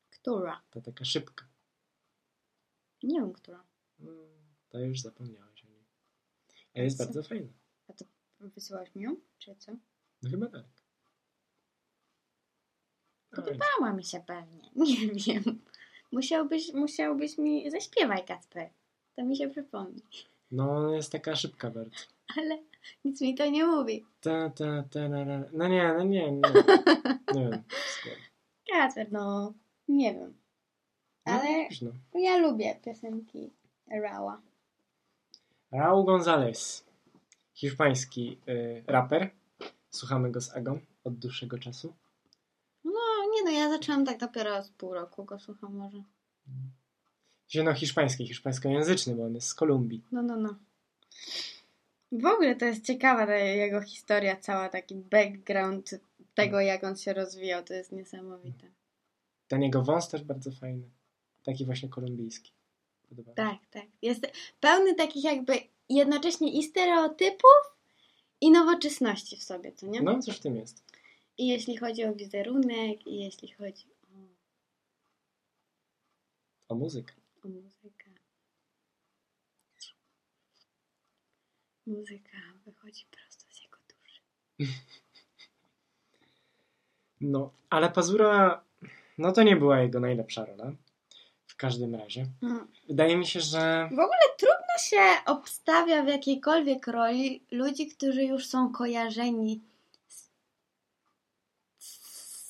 [0.09, 0.61] Która?
[0.69, 1.47] Ta taka szybka.
[3.03, 3.63] Nie wiem, która.
[3.99, 4.11] No,
[4.69, 5.83] to już zapomniałeś o niej.
[6.75, 7.03] A jest Co?
[7.05, 7.53] bardzo fajna.
[8.39, 9.15] Wysyłaś mi ją?
[9.37, 9.71] Czy co?
[10.21, 10.65] No chyba tak.
[13.31, 14.69] Oj, Podobała mi się pewnie.
[14.75, 15.61] Nie wiem.
[16.11, 18.69] Musiałbyś, musiałbyś mi zaśpiewaj, Kacper.
[19.15, 20.01] To mi się przypomni.
[20.51, 21.97] No, jest taka szybka bardzo.
[22.37, 22.57] Ale
[23.05, 24.05] nic mi to nie mówi.
[24.21, 25.43] Ta, ta, ta, na, na.
[25.53, 26.41] No nie, no nie, nie.
[27.33, 27.63] Nie wiem.
[28.71, 29.53] Kacper, no.
[29.87, 30.33] Nie wiem.
[31.25, 32.19] No, Ale dobrze, no.
[32.19, 33.51] ja lubię piosenki
[34.03, 34.41] Rała.
[35.71, 36.83] Raul González.
[37.53, 39.29] Hiszpański y, raper.
[39.89, 41.93] Słuchamy go z Agą od dłuższego czasu.
[42.83, 42.99] No,
[43.33, 46.03] nie no, ja zaczęłam tak dopiero z pół roku go słucham może.
[47.47, 50.03] Gdzie no hiszpański, hiszpańskojęzyczny, bo on jest z Kolumbii.
[50.11, 50.55] No, no, no.
[52.11, 55.99] W ogóle to jest ciekawa ta jego historia, cała taki background
[56.35, 57.63] tego, jak on się rozwijał.
[57.63, 58.67] To jest niesamowite.
[59.47, 60.89] Ten jego wąs też bardzo fajny.
[61.43, 62.51] Taki właśnie kolumbijski.
[63.09, 63.33] Podoba.
[63.33, 63.85] Tak, tak.
[64.01, 64.27] Jest
[64.59, 65.53] pełny takich jakby
[65.89, 67.79] jednocześnie i stereotypów,
[68.41, 70.01] i nowoczesności w sobie, co nie?
[70.01, 70.83] No, coś w tym jest.
[71.37, 74.17] I jeśli chodzi o wizerunek, i jeśli chodzi o,
[76.73, 77.13] O muzykę.
[77.43, 78.08] o muzykę.
[81.89, 84.21] Muzyka wychodzi prosto z jego duszy.
[87.21, 88.63] No, ale Pazura,
[89.17, 90.71] no to nie była jego najlepsza rola.
[91.47, 92.25] W każdym razie.
[92.43, 92.67] Mm.
[92.87, 93.87] Wydaje mi się, że...
[93.89, 99.61] W ogóle trudno się obstawia w jakiejkolwiek roli ludzi, którzy już są kojarzeni
[100.07, 100.29] z,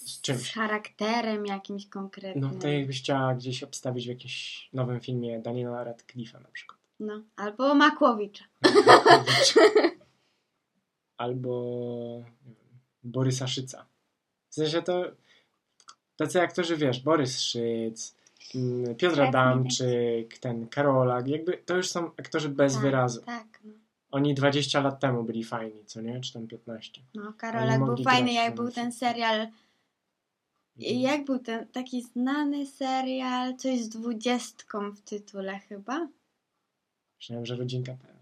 [0.10, 0.42] Z czymś.
[0.42, 2.52] z charakterem jakimś konkretnym.
[2.54, 6.79] No, to jakbyś chciała gdzieś obstawić w jakimś nowym filmie Daniela Radcliffe'a na przykład.
[7.00, 8.46] No, albo Makłowicza.
[11.18, 13.86] Albo nie wiem, Borysa Szyca.
[14.50, 15.12] W sensie to
[16.16, 18.16] tacy aktorzy, wiesz, Borys Szyc,
[18.56, 23.22] mm, Piotr Tak, Adamczyk, ten Karolak, jakby to już są aktorzy bez tak, wyrazu.
[23.22, 23.74] Tak, no.
[24.12, 26.22] Oni 20 lat temu byli fajni, co nie?
[26.22, 27.02] Czy tam 15.
[27.16, 29.48] no Karolak był fajny, jak był ten serial.
[30.78, 36.08] Jak był ten taki znany serial, coś z dwudziestką w tytule chyba?
[37.20, 38.16] Myślałem, że rodzinka PL.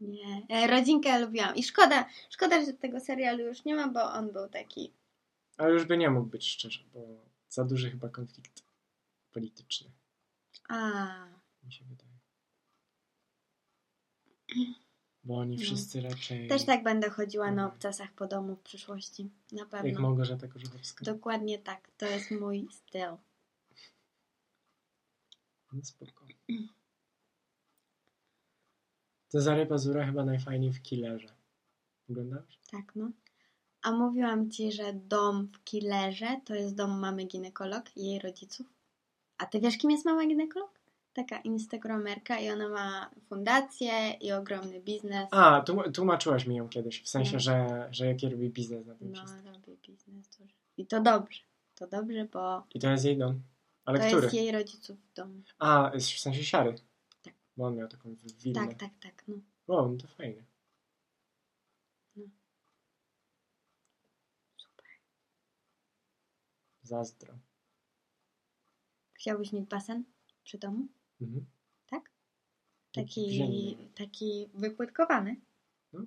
[0.00, 1.56] Nie, e, rodzinkę lubiłam.
[1.56, 4.92] I szkoda, szkoda, że tego serialu już nie ma, bo on był taki.
[5.56, 7.00] Ale już by nie mógł być szczerze, bo
[7.48, 8.62] za duży chyba konflikt
[9.32, 9.90] polityczny,
[10.68, 11.06] A,
[11.64, 12.12] mi się wydaje.
[15.24, 15.62] Bo oni No.
[15.62, 16.48] wszyscy raczej...
[16.48, 17.68] też tak będę chodziła na Mhm.
[17.70, 19.30] obcasach po domu w przyszłości.
[19.52, 20.00] Na Jak pewno.
[20.00, 21.04] Małgorzata Korzechowska.
[21.04, 21.90] Dokładnie tak.
[21.96, 23.16] To jest mój styl.
[25.72, 26.26] No spoko.
[29.32, 31.28] Cezary Pazura chyba najfajniej w Killerze.
[32.10, 32.60] Oglądasz?
[32.70, 33.10] Tak, no.
[33.82, 38.66] A mówiłam ci, że dom w Killerze to jest dom mamy ginekolog i jej rodziców.
[39.38, 40.80] A ty wiesz, kim jest mama ginekolog?
[41.12, 45.28] Taka instagramerka i ona ma fundację i ogromny biznes.
[45.30, 47.40] A, tłum- tłumaczyłaś mi ją kiedyś, w sensie, No.
[47.40, 49.52] że, że jaki robi biznes na tym No, wszystkim.
[49.52, 50.54] robi biznes duży.
[50.76, 51.40] I to dobrze.
[51.74, 53.42] To dobrze, bo I to jest jej dom.
[53.84, 54.22] Ale to który?
[54.22, 55.42] jest jej rodziców dom.
[55.58, 56.74] A, w sensie siary.
[57.56, 58.54] Bo on miał taką wi- willę.
[58.54, 59.24] Tak, tak, tak.
[59.28, 59.36] No.
[59.66, 60.44] O, no to fajnie.
[62.16, 62.24] No.
[64.56, 64.86] Super.
[66.82, 67.38] Zazdro.
[69.14, 70.04] Chciałbyś mieć basen
[70.44, 70.86] przy domu?
[71.20, 71.46] Mhm.
[71.86, 72.10] Tak?
[72.92, 73.88] Taki, Ziemny.
[73.94, 75.36] taki wypłytkowany?
[75.92, 76.00] No.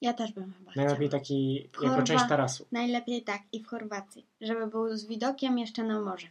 [0.00, 1.20] Ja też bym chyba Najlepiej chciała.
[1.20, 2.66] taki jako Chorwa- część tarasu.
[2.72, 6.28] Najlepiej tak i w Chorwacji, żeby był z widokiem jeszcze na morze.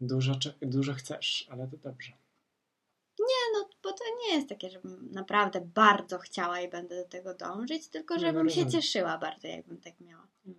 [0.00, 0.32] Dużo,
[0.62, 2.12] dużo chcesz, ale to dobrze.
[3.18, 7.34] Nie, no bo to nie jest takie, żebym naprawdę bardzo chciała i będę do tego
[7.34, 8.82] dążyć, tylko Nie, no żebym się rozumiem.
[8.82, 10.26] cieszyła bardzo, jakbym tak miała.
[10.44, 10.54] No.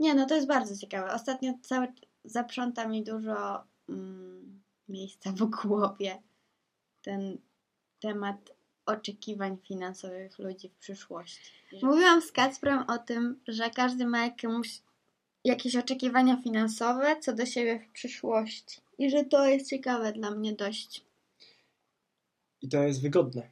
[0.00, 1.12] Nie, no to jest bardzo ciekawe.
[1.12, 1.86] Ostatnio cały
[2.24, 6.22] zaprząta mi dużo mm, miejsca w głowie
[7.02, 7.38] ten
[8.00, 8.52] temat
[8.86, 11.52] oczekiwań finansowych ludzi w przyszłości.
[11.82, 14.82] Mówiłam z Kacprem o tym, że każdy ma jakiemuś,
[15.44, 18.80] jakieś oczekiwania finansowe co do siebie w przyszłości.
[18.98, 21.04] I że to jest ciekawe dla mnie dość.
[22.62, 23.50] I to jest wygodne.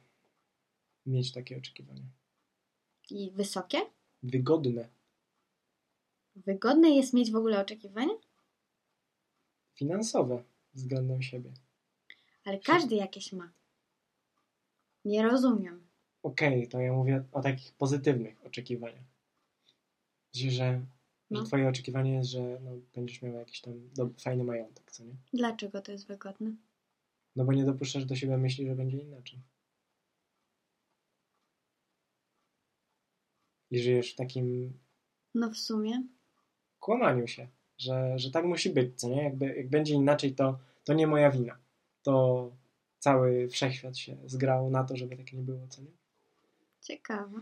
[1.05, 2.03] Mieć takie oczekiwania.
[3.09, 3.77] I wysokie?
[4.23, 4.87] Wygodne.
[6.35, 8.13] Wygodne jest mieć w ogóle oczekiwania?
[9.75, 11.51] Finansowe względem siebie.
[12.45, 13.51] Ale każdy jakieś ma.
[15.05, 15.87] Nie rozumiem.
[16.23, 19.05] Okej, to ja mówię o takich pozytywnych oczekiwaniach.
[20.33, 20.81] Że
[21.31, 21.43] No.
[21.43, 25.13] twoje oczekiwanie jest, że no, będziesz miał jakiś tam do, fajny majątek, co nie?
[25.33, 26.55] Dlaczego to jest wygodne?
[27.35, 29.39] No bo nie dopuszczasz do siebie myśli, że będzie inaczej.
[33.71, 34.73] I żyjesz w takim
[35.35, 36.03] No w sumie.
[36.79, 39.23] kłamaniu się, że, że tak musi być, co nie?
[39.23, 41.57] Jakby, jak będzie inaczej, to, to nie moja wina.
[42.03, 42.51] To
[42.99, 45.91] cały wszechświat się zgrał na to, żeby tak nie było, co nie?
[46.81, 47.41] Ciekawe.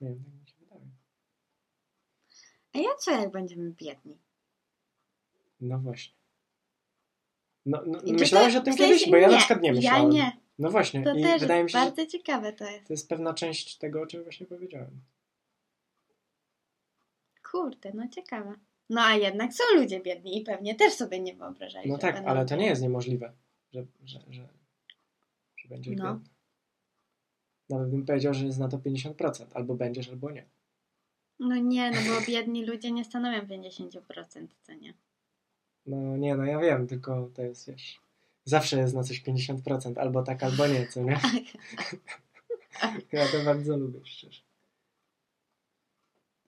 [0.00, 0.86] Nie wiem, tak mi się wydaje.
[2.74, 4.18] A ja co jak będziemy biedni?
[5.60, 6.14] No właśnie.
[7.66, 9.10] No, no, I myślałeś to- o tym w sensie kiedyś?
[9.10, 10.10] Bo ja nie, na przykład nie ja myślałem.
[10.10, 10.32] nie.
[10.58, 11.02] No właśnie.
[11.02, 12.86] To I też wydaje mi się, bardzo ciekawe to jest.
[12.86, 15.00] to jest pewna część tego, o czym właśnie powiedziałem.
[17.50, 18.54] Kurde, no ciekawe.
[18.90, 21.90] No a jednak są ludzie biedni i pewnie też sobie nie wyobrażali.
[21.90, 23.32] No tak, ale to nie jest niemożliwe,
[23.72, 24.48] że, że, że,
[25.56, 26.14] że będziesz No.
[26.14, 26.28] biedny.
[27.68, 29.46] Nawet bym powiedział, że jest na to 50%.
[29.54, 30.46] Albo będziesz, albo nie.
[31.38, 34.94] No nie, no bo biedni ludzie nie stanowią 50%, co nie?
[35.86, 38.00] No nie, no ja wiem, tylko to jest, wiesz,
[38.44, 41.20] zawsze jest na coś 50%, albo tak, albo nie, co nie?
[43.12, 44.40] Ja to bardzo lubię, szczerze.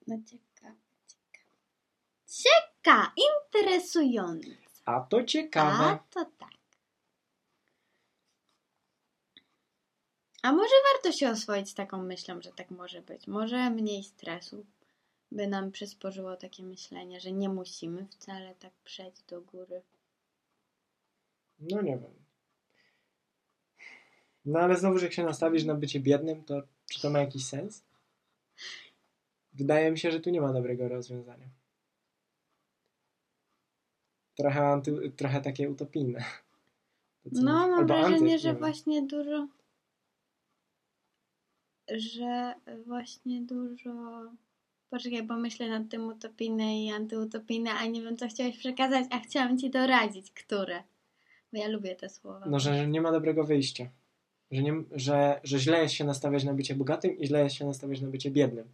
[0.07, 0.75] No ciekawe,
[1.07, 1.49] ciekawe.
[2.27, 4.49] Cieka, interesujące.
[4.85, 5.83] A to ciekawe.
[5.83, 6.55] A to tak.
[10.43, 13.27] A może warto się oswoić z taką myślą, że tak może być?
[13.27, 14.65] Może mniej stresu
[15.31, 19.81] by nam przysporzyło takie myślenie, że nie musimy wcale tak przejść do góry.
[21.59, 22.25] No nie wiem.
[24.45, 26.61] No ale znowu, że jak się nastawisz na bycie biednym, to
[26.91, 27.83] czy to ma jakiś sens?
[29.53, 31.49] Wydaje mi się, że tu nie ma dobrego rozwiązania.
[34.35, 36.23] Trochę, anty, trochę takie utopijne.
[37.31, 39.47] No, mam wrażenie, anty, że właśnie dużo.
[41.95, 42.53] Że
[42.85, 43.91] właśnie dużo.
[44.89, 49.19] Poczekaj, bo myślę nad tym utopijne i antyutopijne, a nie wiem, co chciałeś przekazać, a
[49.19, 50.83] chciałam ci doradzić, które.
[51.53, 52.45] Bo ja lubię te słowa.
[52.45, 53.89] No, że nie ma dobrego wyjścia.
[54.51, 57.65] Że, nie, że, że źle jest się nastawiać na bycie bogatym i źle jest się
[57.65, 58.67] nastawiać na bycie biednym.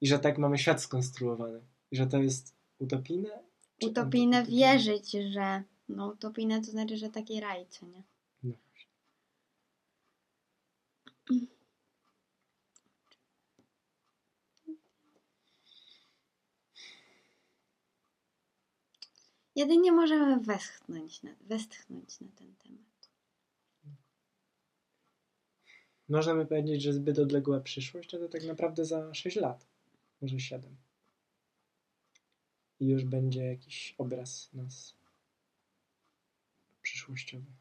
[0.00, 1.60] I że tak mamy świat skonstruowany.
[1.90, 3.28] I że to jest utopijne?
[3.82, 4.44] Utopijne antyutopijne?
[4.44, 5.62] wierzyć, że.
[5.88, 8.02] No, utopijne to znaczy, że taki raj, co nie?
[8.42, 8.52] No.
[19.60, 23.10] Jedynie możemy westchnąć na, westchnąć na ten temat.
[26.08, 29.66] Możemy powiedzieć, że zbyt odległa przyszłość, a to tak naprawdę za 6 lat,
[30.22, 30.76] może 7.
[32.80, 34.96] I już będzie jakiś obraz nas
[36.82, 37.52] przyszłościowy.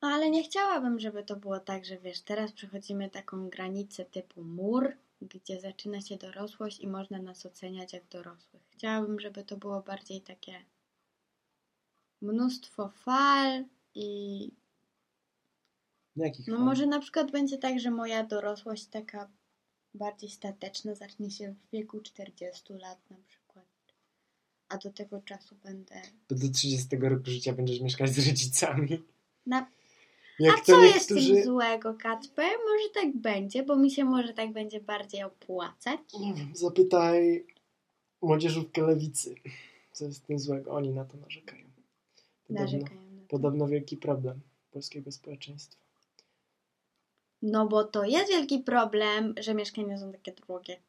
[0.00, 4.96] Ale nie chciałabym, żeby to było tak, że wiesz, teraz przechodzimy taką granicę typu mur,
[5.26, 8.62] gdzie zaczyna się dorosłość i można nas oceniać jak dorosłych.
[8.70, 10.64] Chciałabym, żeby to było bardziej takie
[12.20, 14.50] mnóstwo fal i
[16.16, 16.64] Jakich no fal?
[16.64, 19.30] może na przykład będzie tak, że moja dorosłość taka
[19.94, 23.66] bardziej stateczna zacznie się w wieku 40 lat na przykład.
[24.68, 29.02] A do tego czasu będę do 30 roku życia będziesz mieszkać z rodzicami.
[29.46, 29.66] na
[30.38, 31.34] Jak A co jest niektórzy...
[31.34, 32.50] tym złego, Kacper?
[32.68, 36.00] Może tak będzie, bo mi się może tak będzie bardziej opłacać.
[36.20, 37.46] Nie wiem, zapytaj
[38.22, 39.34] młodzieżówkę lewicy.
[39.92, 40.70] Co jest tym złego?
[40.70, 41.64] Oni na to narzekają.
[42.48, 43.28] Podobno, Narzekają na to.
[43.28, 44.40] podobno wielki problem
[44.70, 45.82] polskiego społeczeństwa.
[47.42, 50.80] No bo to jest wielki problem, że mieszkania są takie drogie.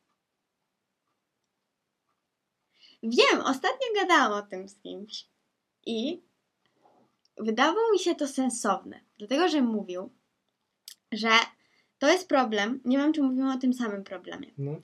[3.03, 5.25] Wiem, ostatnio gadałam o tym z kimś
[5.85, 6.21] i
[7.37, 10.09] wydawało mi się to sensowne, dlatego że mówił,
[11.11, 11.29] że
[11.99, 14.81] to jest problem, nie wiem czy mówimy o tym samym problemie, No,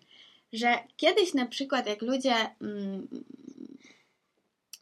[0.53, 3.07] że kiedyś na przykład jak ludzie mm,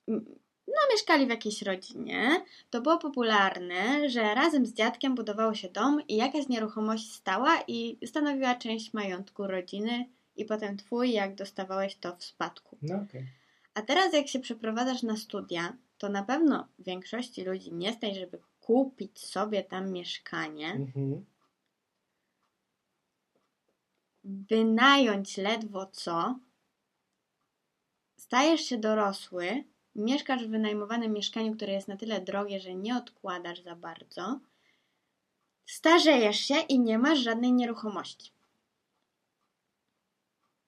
[0.07, 0.25] mm,
[0.67, 6.01] no mieszkali w jakiejś rodzinie, to było popularne, że razem z dziadkiem budowało się dom
[6.07, 10.05] i jakaś nieruchomość stała i stanowiła część majątku rodziny
[10.35, 12.77] i potem twój, jak dostawałeś to w spadku.
[12.81, 13.27] No okej.
[13.73, 18.39] A teraz jak się przeprowadzasz na studia, to na pewno większości ludzi nie stać, żeby
[18.59, 21.25] kupić sobie tam mieszkanie, Mhm.
[24.23, 26.39] wynająć ledwo co,
[28.17, 29.63] stajesz się dorosły,
[29.95, 34.39] mieszkasz w wynajmowanym mieszkaniu, które jest na tyle drogie, że nie odkładasz za bardzo,
[35.65, 38.31] starzejesz się i nie masz żadnej nieruchomości.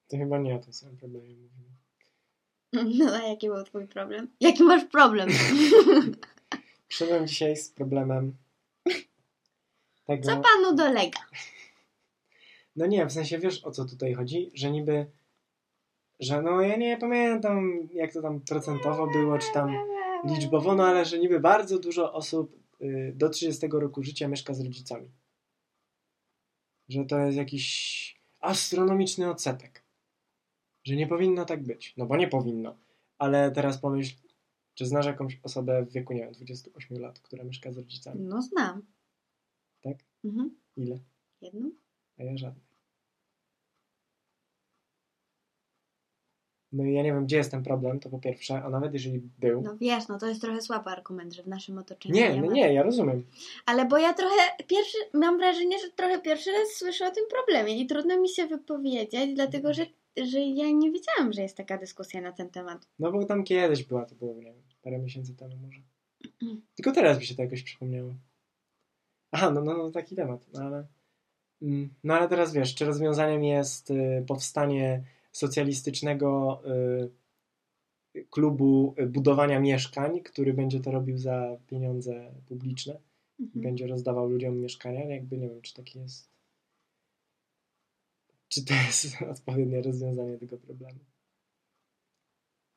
[0.08, 1.70] To chyba nie o tym samym problemie mówimy.
[2.72, 4.30] No a jaki był twój problem?
[4.40, 5.28] Jaki masz problem?
[6.88, 8.36] Przyszedłem dzisiaj z problemem
[10.06, 10.22] tego...
[10.22, 11.20] Co panu dolega?
[12.76, 15.06] No nie, w sensie wiesz o co tutaj chodzi, że niby,
[16.20, 19.76] że no ja nie pamiętam jak to tam procentowo było, czy tam
[20.24, 24.60] liczbowo, no ale że niby bardzo dużo osób y, do 30 roku życia mieszka z
[24.60, 25.10] rodzicami.
[26.88, 29.82] Że to jest jakiś astronomiczny odsetek.
[30.90, 31.94] Że nie powinno tak być.
[31.96, 32.76] No bo nie powinno.
[33.18, 34.16] Ale teraz pomyśl,
[34.74, 38.20] czy znasz jakąś osobę w wieku, nie wiem, 28 lat, która mieszka z rodzicami?
[38.24, 38.82] No znam.
[39.82, 39.96] Tak?
[40.24, 40.56] Mhm.
[40.76, 40.98] Ile?
[41.40, 41.70] Jedną?
[42.18, 42.64] A ja żadnej.
[46.72, 49.20] No i ja nie wiem, gdzie jest ten problem, to po pierwsze, a nawet jeżeli
[49.38, 49.62] był.
[49.62, 52.46] No wiesz, no to jest trochę słaby argument, że w naszym otoczeniu nie, nie no
[52.46, 52.52] ma.
[52.52, 53.26] nie, ja rozumiem.
[53.66, 57.80] Ale bo ja trochę pierwszy, mam wrażenie, że trochę pierwszy raz słyszę o tym problemie
[57.80, 59.86] i trudno mi się wypowiedzieć, dlatego że,
[60.16, 62.88] że ja nie wiedziałam, że jest taka dyskusja na ten temat.
[62.98, 65.80] No bo tam kiedyś była, to było, nie wiem, parę miesięcy temu może.
[66.74, 68.14] Tylko teraz mi się to jakoś przypomniało.
[69.32, 70.86] Aha, no, no, no taki temat, no ale...
[71.62, 76.60] mm, No ale teraz wiesz, czy rozwiązaniem jest y, powstanie socjalistycznego
[78.16, 83.00] y, klubu budowania mieszkań, który będzie to robił za pieniądze publiczne
[83.38, 83.62] i Mhm.
[83.62, 85.04] będzie rozdawał ludziom mieszkania?
[85.04, 86.29] Jakby nie wiem, czy taki jest...
[88.50, 90.98] Czy to jest odpowiednie rozwiązanie tego problemu?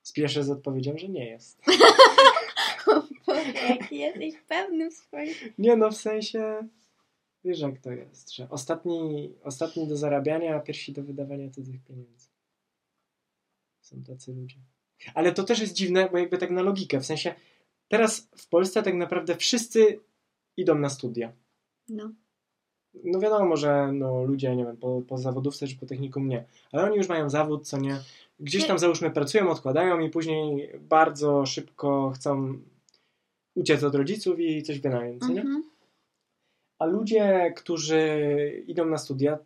[0.03, 1.61] Spieszę z odpowiedzią, że nie jest.
[3.27, 5.33] Boże, jaki jesteś pewny w swoim...
[5.57, 6.67] Nie no, w sensie,
[7.43, 12.27] wiesz jak to jest, że ostatni, ostatni do zarabiania, a pierwsi do wydawania cudzych pieniędzy.
[13.81, 14.57] Są tacy ludzie.
[15.13, 17.35] Ale to też jest dziwne, bo jakby tak na logikę, w sensie
[17.87, 19.99] teraz w Polsce tak naprawdę wszyscy
[20.57, 21.33] idą na studia.
[21.89, 22.13] No.
[23.03, 26.83] No wiadomo, że no, ludzie, nie wiem, po, po zawodówce czy po technikum nie, ale
[26.83, 27.99] oni już mają zawód, co nie,
[28.39, 32.57] gdzieś tam załóżmy pracują, odkładają i później bardzo szybko chcą
[33.55, 35.41] uciec od rodziców i coś wynająć, co nie?
[35.41, 35.63] Mhm.
[36.79, 39.39] A ludzie, którzy idą na studia,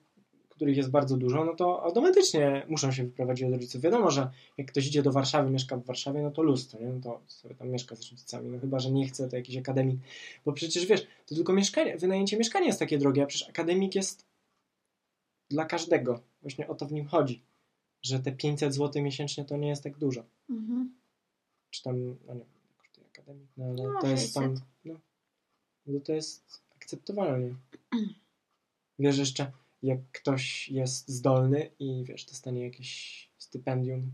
[0.57, 3.81] których jest bardzo dużo, no to automatycznie muszą się wyprowadzić od rodziców.
[3.81, 6.87] Wiadomo, że jak ktoś idzie do Warszawy, mieszka w Warszawie, no to lustro, nie?
[6.87, 8.49] No to sobie tam mieszka z rodzicami.
[8.49, 9.99] No chyba, że nie chce, to jakiś akademik.
[10.45, 14.25] Bo przecież wiesz, to tylko mieszkanie, wynajęcie mieszkania jest takie drogie, a przecież akademik jest
[15.49, 16.21] dla każdego.
[16.41, 17.43] Właśnie o to w nim chodzi.
[18.01, 20.23] Że te 500 zł miesięcznie to nie jest tak dużo.
[20.49, 20.95] Mhm.
[21.69, 24.67] Czy tam, no nie wiem, kosztuje akademik, no ale No, to jest tam, 600.
[24.85, 24.99] no,
[25.85, 27.55] no to jest akceptowalne.
[28.99, 29.51] Wiesz jeszcze,
[29.87, 34.11] jak ktoś jest zdolny i wiesz, dostanie jakieś stypendium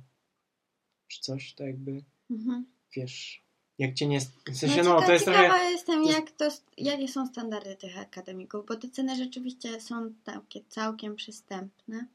[1.08, 2.66] czy coś, to jakby, Mhm.
[2.96, 3.44] wiesz,
[3.78, 6.50] jak cię nie, w sensie, No, no, cieka- to jest ciekawa trochę, jestem, jak to,
[6.78, 12.08] jakie są standardy tych akademików, bo te ceny rzeczywiście są takie całkiem przystępne.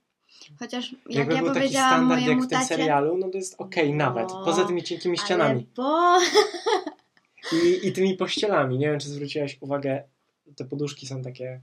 [0.59, 3.39] Chociaż jak jakby ja był taki powiedziałam standard jak w tym tacie, serialu, no to
[3.39, 6.19] jest okej No, nawet, poza tymi cienkimi ścianami bo...
[7.53, 10.03] i, i tymi pościelami, nie wiem, czy zwróciłaś uwagę,
[10.57, 11.61] te poduszki są takie,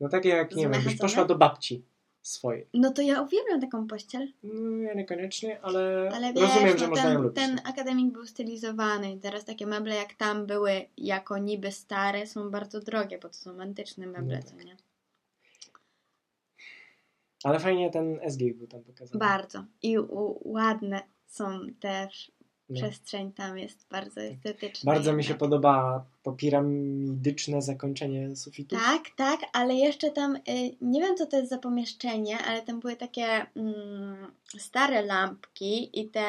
[0.00, 1.84] no takie jak, nie wiem, byś poszła do babci
[2.22, 2.66] swojej.
[2.74, 6.90] No to ja uwielbiam taką pościel, No, ja niekoniecznie, ale, ale wiesz, rozumiem, że no,
[6.90, 7.36] można ją ten, lubić.
[7.36, 12.50] ten akademik był stylizowany i teraz takie meble jak tam były jako niby stare są
[12.50, 14.64] bardzo drogie, bo to są antyczne meble, No co tak.
[14.64, 14.76] nie?
[17.44, 19.18] Ale fajnie ten SG był tam pokazany.
[19.18, 19.64] Bardzo.
[19.82, 19.96] I
[20.44, 22.32] ładne są też.
[22.74, 24.92] Przestrzeń tam jest bardzo estetyczna.
[24.92, 28.76] Bardzo mi się podoba to piramidyczne zakończenie sufitu.
[28.76, 30.40] Tak, tak, ale jeszcze tam, y,
[30.80, 34.16] nie wiem co to jest za pomieszczenie, ale tam były takie mm,
[34.58, 36.24] stare lampki i te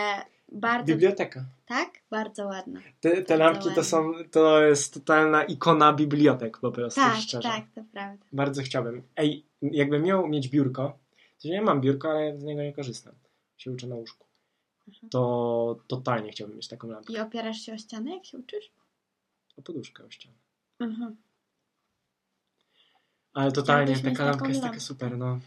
[0.51, 1.45] bardzo, Biblioteka.
[1.65, 1.89] tak?
[2.09, 2.81] Bardzo ładne.
[3.01, 3.83] Te, te lampki to ładne.
[3.83, 7.49] są, to jest totalna ikona bibliotek po prostu, Tak, szczerze.
[7.49, 8.25] tak, to prawda.
[8.33, 9.03] Bardzo chciałbym.
[9.15, 10.97] Ej, jakbym miał mieć biurko,
[11.41, 13.13] to ja mam biurko, ale z niego nie korzystam.
[13.57, 14.24] Się uczę na łóżku.
[14.87, 15.09] Mhm.
[15.09, 17.13] To totalnie chciałbym mieć taką lampkę.
[17.13, 18.71] I opierasz się o ścianę, jak się uczysz?
[19.57, 20.35] O poduszkę o ścianę.
[20.79, 21.15] Mhm.
[23.33, 24.85] Ale totalnie, Chciałbyś mieć taka lampka taką jest taka lampkę.
[24.87, 25.39] super, no.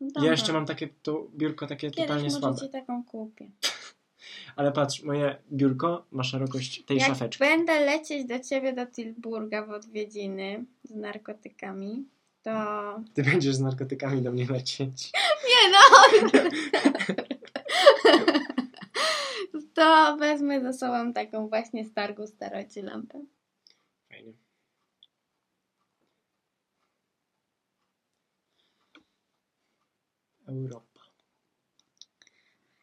[0.00, 0.30] No Ja dobra.
[0.30, 2.60] jeszcze mam takie, to biurko takie Kiedyś totalnie może słabe.
[2.60, 3.50] ci taką kupię.
[4.56, 7.38] Ale patrz, moje biurko ma szerokość tej Jak szafeczki.
[7.38, 12.04] będę lecieć do ciebie do Tilburga w odwiedziny z narkotykami,
[12.42, 12.50] to...
[13.14, 15.12] Ty będziesz z narkotykami do mnie lecieć.
[15.50, 16.40] Nie no!
[19.76, 23.24] to wezmę ze sobą taką właśnie z targu staroci lampę.
[24.08, 24.32] Fajnie.
[30.48, 31.00] Europa.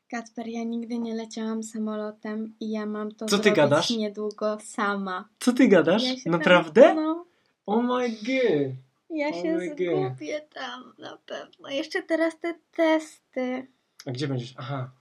[0.09, 3.89] Kacper, ja nigdy nie leciałam samolotem i ja mam to Co ty zrobić gadasz?
[3.89, 5.29] niedługo sama.
[5.39, 6.03] Co ty gadasz?
[6.25, 6.81] Ja Naprawdę?
[6.81, 7.25] Tam, no,
[7.65, 8.73] Oh my god.
[9.09, 9.63] ja Oh się God.
[9.65, 11.69] zgubię tam na pewno.
[11.69, 13.67] Jeszcze teraz te testy.
[14.05, 14.53] A gdzie będziesz?
[14.57, 14.91] Aha.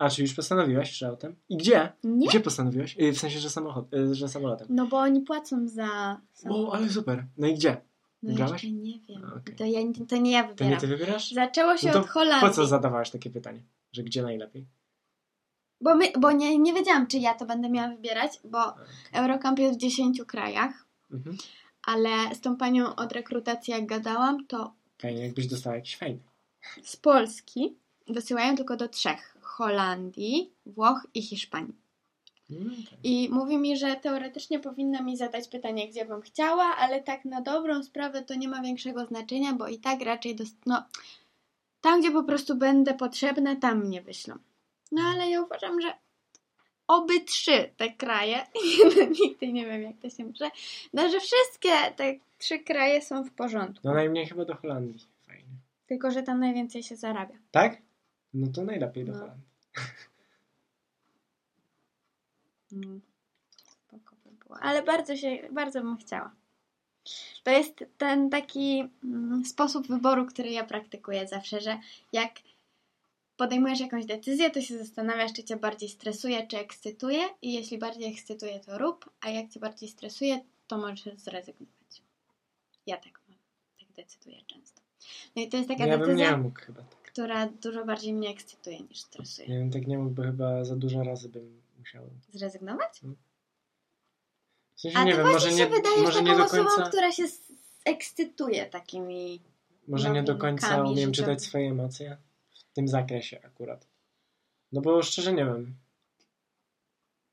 [0.00, 1.36] A, czy już postanowiłaś, że autem?
[1.48, 1.92] I gdzie?
[2.04, 2.28] Nie?
[2.28, 2.96] Gdzie postanowiłaś?
[3.00, 4.66] Y, W sensie, że, samochod, y, że samolotem.
[4.70, 6.68] No bo oni płacą za samolot.
[6.68, 7.24] O, ale super.
[7.38, 7.76] No i gdzie?
[8.22, 8.52] No wybrałaś?
[8.52, 9.24] jeszcze nie wiem.
[9.36, 9.56] Okej.
[9.56, 10.70] To, ja, to nie ja To wybieram.
[10.72, 11.30] nie ty wybierasz?
[11.32, 12.48] Zaczęło się No to od Holandii.
[12.48, 13.62] Po co zadawałaś takie pytanie?
[13.92, 14.66] Że gdzie najlepiej?
[15.80, 18.84] Bo, my, bo nie, nie wiedziałam, czy ja to będę miała wybierać, bo okej.
[19.12, 21.36] Eurocamp jest w 10 krajach, Mhm.
[21.86, 24.72] ale z tą panią od rekrutacji jak gadałam, to
[25.02, 26.18] Fajnie, jakbyś dostała jakiś fajny.
[26.82, 27.76] z Polski
[28.08, 29.29] wysyłają tylko do trzech.
[29.60, 31.74] Holandii, Włoch i Hiszpanii.
[32.50, 32.98] Mm, okej.
[33.04, 37.40] I mówi mi, że teoretycznie powinna mi zadać pytanie, gdzie bym chciała, ale tak na
[37.40, 40.56] dobrą sprawę to nie ma większego znaczenia, bo i tak raczej dost...
[40.66, 40.84] no,
[41.80, 44.34] tam, gdzie po prostu będę potrzebna, tam mnie wyślą.
[44.92, 45.92] No ale ja uważam, że
[46.86, 48.46] oby trzy te kraje,
[49.20, 50.50] nigdy nie wiem jak to się może,
[50.92, 53.80] no że wszystkie te trzy kraje są w porządku.
[53.88, 55.06] No najmniej chyba do Holandii.
[55.26, 55.44] Fajnie.
[55.86, 57.34] Tylko, że tam najwięcej się zarabia.
[57.50, 57.82] Tak?
[58.34, 59.18] No to najlepiej do No.
[59.18, 59.49] Holandii.
[62.72, 63.00] Mm,
[63.64, 64.58] spoko by było.
[64.60, 66.34] Ale bardzo się, bardzo bym chciała.
[67.42, 71.78] To jest ten taki mm, sposób wyboru, który ja praktykuję zawsze, że
[72.12, 72.32] jak
[73.36, 78.12] podejmujesz jakąś decyzję, to się zastanawiasz, czy cię bardziej stresuje, czy ekscytuje i jeśli bardziej
[78.12, 82.02] ekscytuje, to rób, a jak cię bardziej stresuje, to możesz zrezygnować.
[82.86, 83.38] Ja tak mam.
[83.80, 84.80] Tak decyduję często.
[85.36, 86.99] No i to jest taka ja bym decyzja, nie mógł chyba tak.
[87.12, 89.48] Która dużo bardziej mnie ekscytuje niż stresuje.
[89.48, 92.10] Nie wiem, tak nie mógł, bo chyba za dużo razy bym musiał.
[92.32, 93.00] Zrezygnować?
[94.74, 96.64] W sensie A nie ty wiem, może się nie, wydajesz może taką nie do osobą,
[96.64, 96.88] końca.
[96.88, 97.24] która się
[97.84, 99.40] ekscytuje takimi...
[99.88, 101.14] Może nie do końca umiem życiowymi.
[101.14, 102.16] czytać swoje emocje
[102.70, 103.86] w tym zakresie akurat.
[104.72, 105.74] No bo szczerze nie wiem.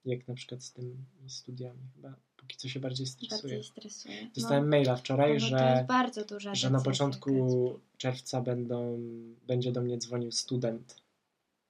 [0.05, 0.95] Jak na przykład z tymi
[1.27, 2.13] studiami chyba
[2.55, 3.41] co się bardziej stresuję.
[3.41, 4.21] Bardziej stresuje.
[4.23, 5.33] No, Dostałem maila wczoraj,
[6.27, 7.31] to że, że na początku
[7.97, 8.99] czerwca będą,
[9.47, 11.01] będzie do mnie dzwonił student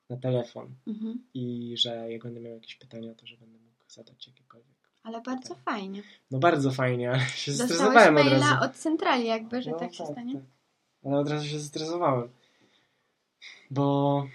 [0.09, 1.23] na telefon Mhm.
[1.33, 4.77] i że jak będę miał jakieś pytania, to że będę mógł zadać jakiekolwiek.
[5.03, 5.63] Ale bardzo Tak.
[5.63, 6.03] fajnie.
[6.31, 8.65] No bardzo fajnie, ale się Dostałeś zestresowałem od maila razu.
[8.65, 10.33] od centrali jakby, że No tak się stanie?
[10.33, 10.43] tak.
[11.05, 12.29] Ale od razu się zestresowałem.
[13.71, 14.27] Bo.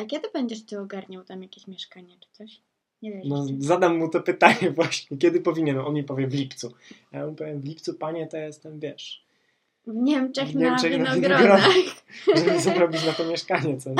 [0.00, 2.60] A kiedy będziesz ty ogarniał tam jakieś mieszkanie czy coś?
[3.10, 3.22] Nie.
[3.24, 5.78] No, zadam mu to pytanie właśnie, kiedy powinien.
[5.78, 6.72] On mi powie w lipcu.
[7.12, 9.24] Ja mu powiem w lipcu, panie, to jestem, wiesz,
[9.86, 11.64] W Niemczech, w Niemczech na na winogronach.
[12.36, 13.96] żeby zarobić na to mieszkanie, co nie?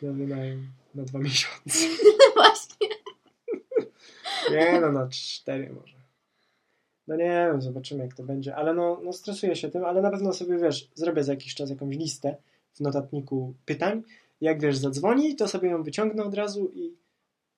[0.02, 1.86] Na wynajem na dwa miesiące.
[2.34, 2.88] Właśnie.
[4.50, 5.98] Nie no, na cztery może.
[7.06, 10.10] No nie wiem, zobaczymy jak to będzie, ale no, no stresuję się tym, ale na
[10.10, 12.36] pewno sobie, wiesz, zrobię za jakiś czas jakąś listę
[12.74, 14.02] w notatniku pytań.
[14.40, 16.96] Jak wiesz, zadzwoni, to sobie ją wyciągnę od razu i,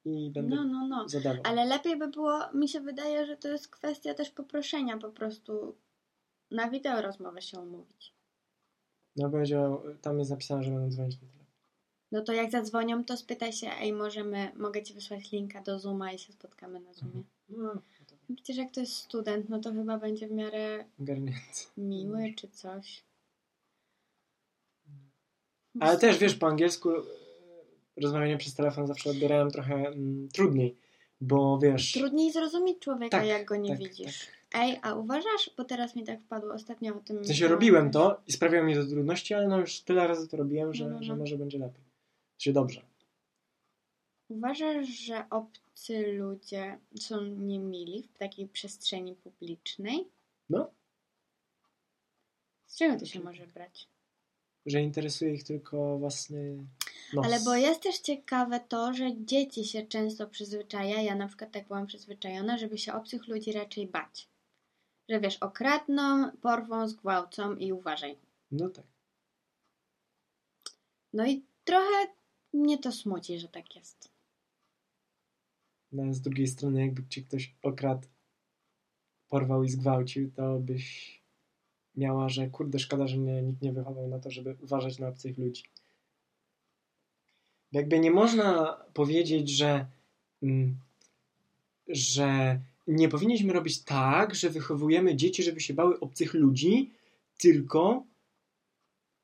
[0.04, 1.08] i będę No, no, no.
[1.08, 1.42] zadawał.
[1.44, 5.76] Ale lepiej by było, mi się wydaje, że to jest kwestia też poproszenia po prostu
[6.50, 8.14] na wideo rozmowę się umówić.
[9.16, 11.40] No powiedział, tam jest napisane, że będą dzwonić na telefon.
[12.12, 16.12] No to jak zadzwonią, to spytaj się, ej, możemy, mogę ci wysłać linka do Zooma
[16.12, 17.22] i się spotkamy na Zoomie.
[17.48, 17.74] No,
[18.06, 21.40] to Przecież jak to jest student, no to chyba będzie w miarę ogarnięty.
[21.76, 23.04] miły czy coś.
[25.80, 26.90] Ale też, wiesz, po angielsku
[28.02, 30.76] rozmawianie przez telefon zawsze odbierałem trochę mm, trudniej,
[31.20, 31.92] bo wiesz...
[31.92, 34.26] Trudniej zrozumieć człowieka, Tak, jak go nie tak, widzisz.
[34.54, 37.22] Ej, a uważasz, bo teraz mi tak wpadło ostatnio o tym...
[37.22, 40.36] W sensie robiłem to i sprawiało mi to trudności, ale no już tyle razy to
[40.36, 41.84] robiłem, że, No, że może będzie lepiej.
[42.38, 42.82] Czy dobrze.
[44.28, 50.08] Uważasz, że obcy ludzie są niemili w takiej przestrzeni publicznej?
[50.50, 50.70] No.
[52.66, 53.88] Z czego to się może brać?
[54.66, 56.66] Że interesuje ich tylko własny
[57.12, 57.26] nos.
[57.26, 61.66] Ale bo jest też ciekawe to, że dzieci się często przyzwyczaja, ja na przykład tak
[61.66, 64.28] byłam przyzwyczajona, żeby się obcych ludzi raczej bać.
[65.08, 68.16] Że wiesz, okradną, porwą, zgwałcą i uważaj.
[68.50, 68.84] No tak.
[71.12, 72.06] No i trochę
[72.52, 74.10] mnie to smuci, że tak jest.
[75.92, 78.08] No, a z drugiej strony, jakby cię ktoś okradł,
[79.28, 81.20] porwał i zgwałcił, to byś
[81.96, 85.38] miała, że kurde, szkoda, że mnie nikt nie wychował na to, żeby uważać na obcych
[85.38, 85.62] ludzi.
[87.72, 89.86] Jakby nie można powiedzieć, że,
[90.42, 90.76] mm,
[91.88, 96.90] że nie powinniśmy robić tak, że wychowujemy dzieci, żeby się bały obcych ludzi,
[97.38, 98.04] tylko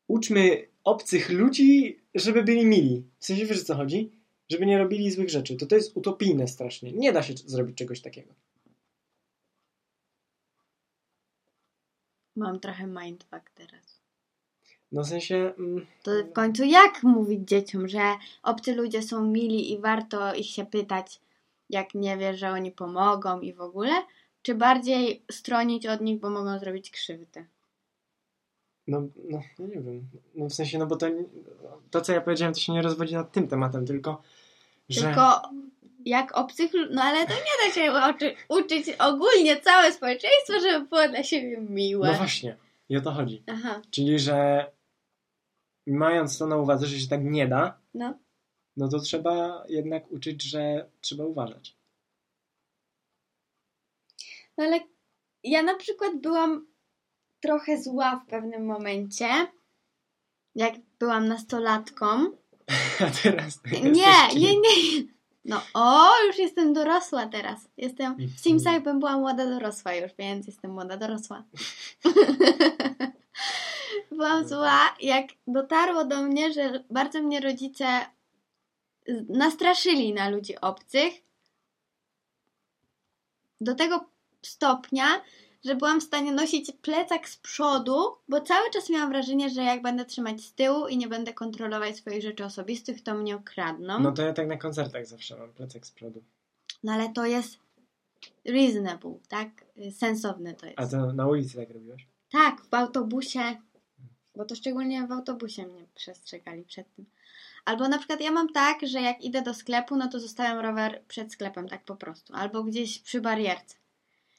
[0.08, 3.04] uczmy obcych ludzi, żeby byli mili.
[3.18, 4.10] W sensie wiesz o co chodzi?
[4.48, 5.56] Żeby nie robili złych rzeczy.
[5.56, 6.92] To to jest utopijne strasznie.
[6.92, 8.34] Nie da się zrobić czegoś takiego.
[12.36, 14.05] Mam trochę mindfuck teraz.
[14.92, 15.52] No w sensie...
[15.58, 18.00] Mm, To w końcu jak mówić dzieciom, że
[18.42, 21.20] obcy ludzie są mili i warto ich się pytać,
[21.70, 23.92] jak nie wiesz, że oni pomogą i w ogóle?
[24.42, 27.44] Czy bardziej stronić od nich, bo mogą zrobić krzywdę?
[28.86, 30.08] No, no, no nie wiem.
[30.34, 31.06] No w sensie, no bo to,
[31.90, 34.22] to, co ja powiedziałem, to się nie rozwodzi nad tym tematem, tylko
[34.88, 35.00] że...
[35.00, 35.42] Tylko
[36.04, 41.08] jak obcych No ale to nie da się uczy, uczyć ogólnie całe społeczeństwo, żeby było
[41.08, 42.08] dla siebie miłe.
[42.08, 42.56] No właśnie,
[42.88, 43.42] i o to chodzi.
[43.46, 44.66] Aha, Czyli, że
[45.86, 48.18] mając to na uwadze, że się tak nie da, no.
[48.76, 51.76] no to trzeba jednak uczyć, że trzeba uważać.
[54.58, 54.80] No ale
[55.44, 56.66] ja na przykład byłam
[57.40, 59.28] trochę zła w pewnym momencie,
[60.54, 62.06] jak byłam nastolatką.
[63.00, 63.80] A teraz Nie,
[64.30, 64.40] kim?
[64.40, 65.16] nie, nie.
[65.44, 67.68] No o, już jestem dorosła teraz.
[67.76, 71.44] Jestem w Simsach bym była młoda dorosła już, więc jestem młoda dorosła.
[74.16, 77.86] Byłam zła, jak dotarło do mnie, że bardzo mnie rodzice
[79.28, 81.12] nastraszyli na ludzi obcych.
[83.60, 84.04] Do tego
[84.42, 85.06] stopnia,
[85.64, 87.96] że byłam w stanie nosić plecak z przodu,
[88.28, 91.96] bo cały czas miałam wrażenie, że jak będę trzymać z tyłu i nie będę kontrolować
[91.96, 93.98] swoich rzeczy osobistych, to mnie okradną.
[94.00, 96.22] No to ja tak na koncertach zawsze mam plecak z przodu.
[96.84, 97.58] No ale to jest
[98.44, 99.48] reasonable, tak?
[99.90, 100.78] Sensowne to jest.
[100.78, 102.06] A to na ulicy tak robiłaś?
[102.32, 103.56] Tak, w autobusie,
[104.36, 107.04] bo to szczególnie w autobusie mnie przestrzegali przed tym.
[107.64, 111.02] Albo na przykład ja mam tak, że jak idę do sklepu, no to zostawiam rower
[111.08, 112.34] przed sklepem, tak po prostu.
[112.34, 113.76] Albo gdzieś przy barierce.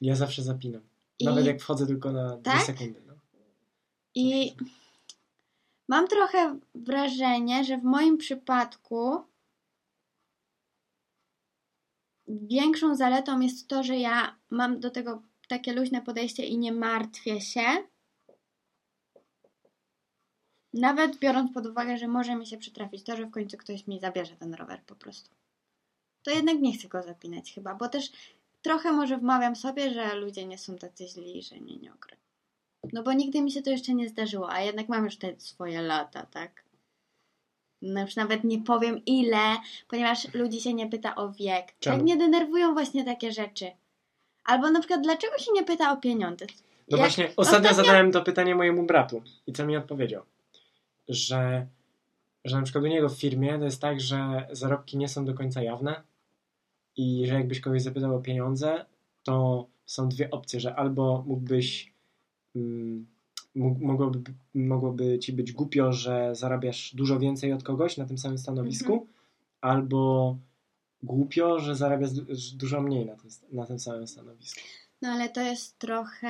[0.00, 0.82] Ja zawsze zapinam.
[1.18, 2.62] I- Nawet jak wchodzę tylko na dwie Tak?
[2.62, 3.00] sekundy.
[3.06, 3.14] No.
[4.14, 4.54] I
[5.88, 9.22] mam trochę wrażenie, że w moim przypadku
[12.28, 17.40] większą zaletą jest to, że ja mam do tego takie luźne podejście i nie martwię
[17.40, 17.66] się.
[20.78, 24.00] Nawet biorąc pod uwagę, że może mi się przytrafić to, że w końcu ktoś mi
[24.00, 25.30] zabierze ten rower po prostu.
[26.22, 28.12] To jednak nie chcę go zapinać chyba, bo też
[28.62, 32.24] trochę może wmawiam sobie, że ludzie nie są tacy źli, że mnie nie okradną.
[32.92, 35.82] No bo nigdy mi się to jeszcze nie zdarzyło, a jednak mam już te swoje
[35.82, 36.64] lata, tak?
[37.82, 39.56] No już nawet nie powiem ile,
[39.88, 41.74] ponieważ ludzi się nie pyta o wiek.
[41.80, 41.96] Czemu?
[41.96, 43.70] Tak mnie denerwują właśnie takie rzeczy.
[44.44, 46.46] Albo na przykład, dlaczego się nie pyta o pieniądze?
[46.90, 50.22] No Jak właśnie, ostatnio zadałem to pytanie mojemu bratu i co mi odpowiedział?
[51.08, 51.66] Że,
[52.44, 55.34] że na przykład u niego w firmie to jest tak, że zarobki nie są do
[55.34, 56.02] końca jawne
[56.96, 58.84] i że jakbyś kogoś zapytał o pieniądze,
[59.22, 61.92] to są dwie opcje, że albo mógłbyś
[62.56, 63.06] mm,
[63.80, 64.22] mogłoby,
[64.54, 69.08] mogłoby ci być głupio, że zarabiasz dużo więcej od kogoś na tym samym stanowisku, Mhm.
[69.60, 70.36] albo
[71.02, 74.60] głupio, że zarabiasz du- dużo mniej na tym, na tym samym stanowisku.
[75.02, 76.28] No ale to jest trochę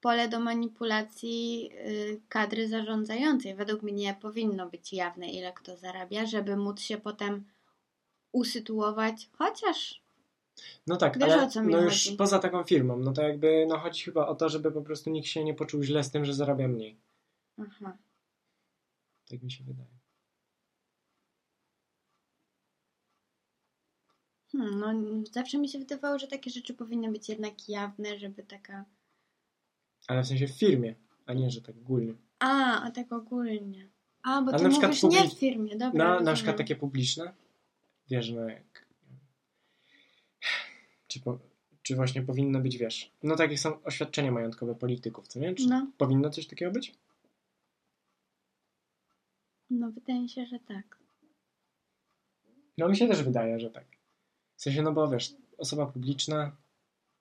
[0.00, 3.54] pole do manipulacji y, kadry zarządzającej.
[3.54, 7.44] Według mnie powinno być jawne, ile kto zarabia, żeby móc się potem
[8.32, 10.02] usytuować, chociaż
[10.86, 12.16] No tak, Wiesz, ale no już chodzi.
[12.16, 15.28] poza taką firmą, no to jakby no chodzi chyba o to, żeby po prostu nikt
[15.28, 16.96] się nie poczuł źle z tym, że zarabia mniej.
[17.58, 17.96] Aha.
[19.30, 19.88] Tak mi się wydaje.
[24.52, 28.84] Hmm, no, zawsze mi się wydawało, że takie rzeczy powinny być jednak jawne, żeby taka.
[30.08, 30.94] Ale w sensie w firmie,
[31.26, 32.14] a nie, że tak ogólnie.
[32.38, 33.88] A, a tak ogólnie.
[34.22, 36.08] A, bo Ale ty na mówisz nie w firmie, dobra.
[36.08, 37.32] Na, na przykład takie publiczne,
[38.10, 38.86] wiesz, no jak...
[41.06, 41.38] Czy, po,
[41.82, 45.54] czy właśnie powinno być, wiesz, no tak jak są oświadczenia majątkowe polityków, co nie?
[45.54, 45.86] Czy No.
[45.98, 46.94] powinno coś takiego być?
[49.70, 50.98] No, wydaje mi się, że tak.
[52.78, 53.84] No mi się też wydaje, że tak.
[54.56, 56.56] W sensie, no bo wiesz, osoba publiczna,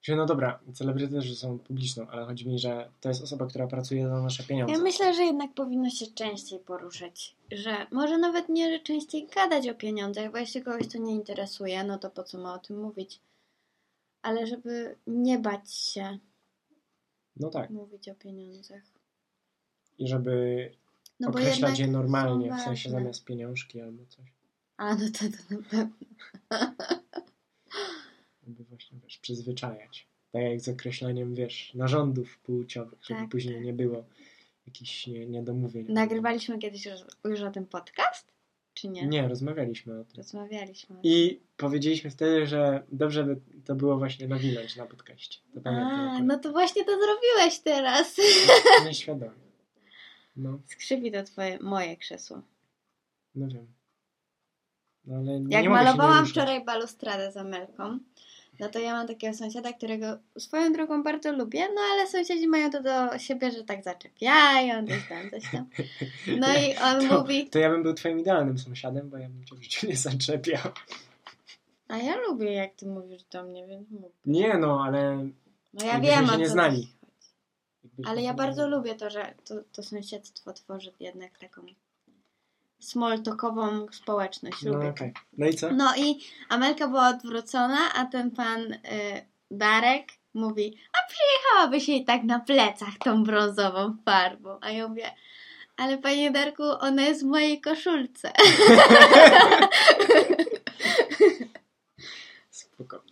[0.07, 3.67] że no dobra, celebryty też są publiczną, ale chodzi mi, że to jest osoba, która
[3.67, 4.73] pracuje za nasze pieniądze.
[4.73, 7.35] Ja myślę, że jednak powinno się częściej poruszać.
[7.51, 11.83] Że może nawet nie że częściej gadać o pieniądzach, bo jeśli kogoś to nie interesuje,
[11.83, 13.19] no to po co ma o tym mówić?
[14.21, 16.17] Ale żeby nie bać się
[17.35, 17.69] No tak.
[17.69, 18.83] mówić o pieniądzach.
[19.99, 20.71] I żeby
[21.19, 24.25] No określać je normalnie, w sensie zamiast pieniążki albo coś.
[24.77, 25.95] A, no to, to na pewno.
[28.47, 30.07] Żeby właśnie, wiesz, przyzwyczajać.
[30.31, 33.65] Tak jak z określeniem, wiesz, narządów płciowych, żeby Tak, później tak.
[33.65, 34.05] nie było
[34.67, 35.85] jakichś nie, niedomówień.
[35.89, 38.37] Nagrywaliśmy kiedyś już, już o tym podcast?
[38.73, 39.07] czy nie?
[39.07, 40.13] Nie, rozmawialiśmy o tym.
[40.17, 40.95] Rozmawialiśmy.
[41.03, 45.39] I powiedzieliśmy wtedy, że dobrze by to było właśnie nawinąć na podcaście.
[45.63, 45.69] To.
[45.69, 48.17] A, no to właśnie to zrobiłeś teraz.
[48.85, 49.31] Nieświadomie.
[50.35, 52.41] No, Skrzypi to twoje, moje krzesło.
[53.35, 53.67] no wiem.
[55.05, 57.99] No ale Jak malowałam wczoraj balustradę z Amelką,
[58.59, 62.69] no to ja mam takiego sąsiada, którego swoją drogą bardzo lubię, no ale sąsiedzi mają
[62.69, 65.69] to do siebie, że tak zaczepiają, coś tam, coś tam.
[66.41, 69.45] No i on to, mówi, To ja bym był twoim idealnym sąsiadem, bo ja bym
[69.45, 70.71] cię w życiu nie zaczepiał.
[71.87, 74.11] a ja lubię jak ty mówisz do mnie, więc mów.
[74.25, 75.29] Nie no, ale...
[75.73, 76.87] No ja Jakbyśmy wiem, się nie znali.
[78.05, 81.61] Ale ja bardzo lubię to, że to, to sąsiedztwo tworzy jednak taką
[82.79, 84.63] small talkową społeczność.
[84.63, 85.13] No Lubię okej.
[85.37, 85.71] No i co?
[85.71, 86.19] No i
[86.49, 88.77] Amelka była odwrócona, a ten pan y,
[89.51, 94.57] Darek mówi, a przyjechałabyś jej tak na plecach tą brązową farbą.
[94.61, 95.11] A ja mówię,
[95.77, 98.31] ale panie Darku, ona jest w mojej koszulce.
[102.49, 103.03] Spoko.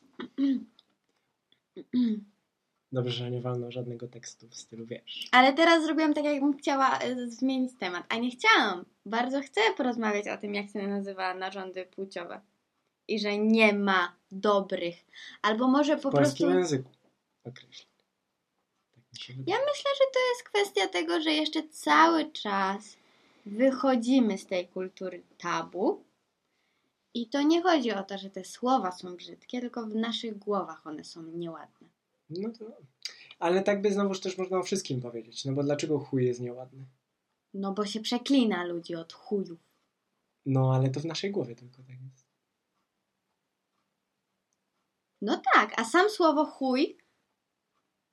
[2.95, 5.29] Dobrze, że nie walno żadnego tekstu w stylu wiesz.
[5.31, 8.05] Ale teraz zrobiłam tak, jakbym chciała y, zmienić temat.
[8.09, 8.85] A nie chciałam.
[9.05, 12.41] Bardzo chcę porozmawiać o tym, jak się nazywa narządy płciowe.
[13.07, 14.95] I że nie ma dobrych.
[15.41, 16.59] Albo może W po polskim prostu...
[16.59, 16.91] języku
[17.43, 17.91] określę.
[18.95, 19.37] Tak.
[19.47, 22.97] Ja myślę, że to jest kwestia tego, że jeszcze cały czas
[23.45, 26.03] wychodzimy z tej kultury tabu.
[27.13, 30.87] I to nie chodzi o to, że te słowa są brzydkie, tylko w naszych głowach
[30.87, 31.94] one są nieładne.
[32.29, 32.65] No to...
[33.39, 35.45] Ale tak by znowuż też można o wszystkim powiedzieć.
[35.45, 36.85] No bo dlaczego chuj jest nieładny?
[37.53, 39.59] No bo się przeklina ludzi od chujów.
[40.45, 42.25] No ale to w naszej głowie tylko tak jest.
[45.21, 46.97] No tak, a sam słowo chuj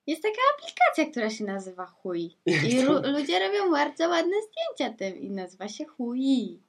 [0.07, 2.37] jest taka aplikacja, która się nazywa chuj.
[2.47, 2.83] I
[3.17, 6.61] ludzie robią bardzo ładne zdjęcia tym i nazywa się chuj.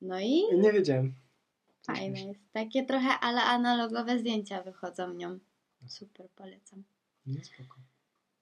[0.00, 1.14] No i Nie wiedziałem.
[1.86, 2.40] Fajne jest.
[2.52, 5.38] Takie trochę ale analogowe zdjęcia wychodzą nią.
[5.88, 6.84] Super, polecam.
[7.26, 7.76] Nie spoko.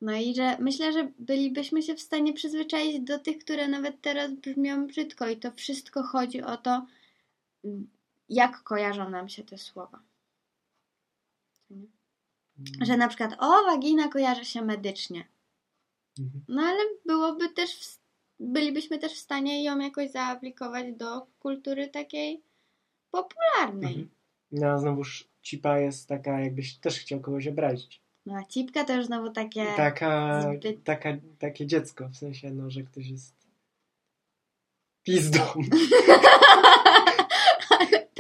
[0.01, 4.33] No i że myślę, że bylibyśmy się w stanie przyzwyczaić do tych, które nawet teraz
[4.33, 6.87] brzmią brzydko i to wszystko chodzi o to,
[8.29, 10.03] jak kojarzą nam się te słowa.
[12.83, 15.29] Że na przykład, o, wagina kojarzy się medycznie.
[16.19, 16.45] Mhm.
[16.49, 17.99] No ale byłoby też, w,
[18.41, 22.43] bylibyśmy też w stanie ją jakoś zaaplikować do kultury takiej
[23.11, 23.95] popularnej.
[23.95, 24.11] Mhm.
[24.53, 28.01] No a znowuż cipa jest taka, jakbyś też chciał kogoś obrazić.
[28.27, 29.67] No a cipka to już znowu takie...
[29.77, 33.35] Taka, zbyt- taka, takie dziecko, w sensie, no, że ktoś jest
[35.03, 35.41] pizdą.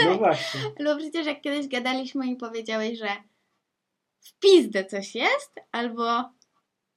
[0.04, 0.60] No właśnie.
[0.78, 3.08] Albo przecież jak kiedyś gadaliśmy i powiedziałeś, że
[4.20, 6.04] w pizdę coś jest, albo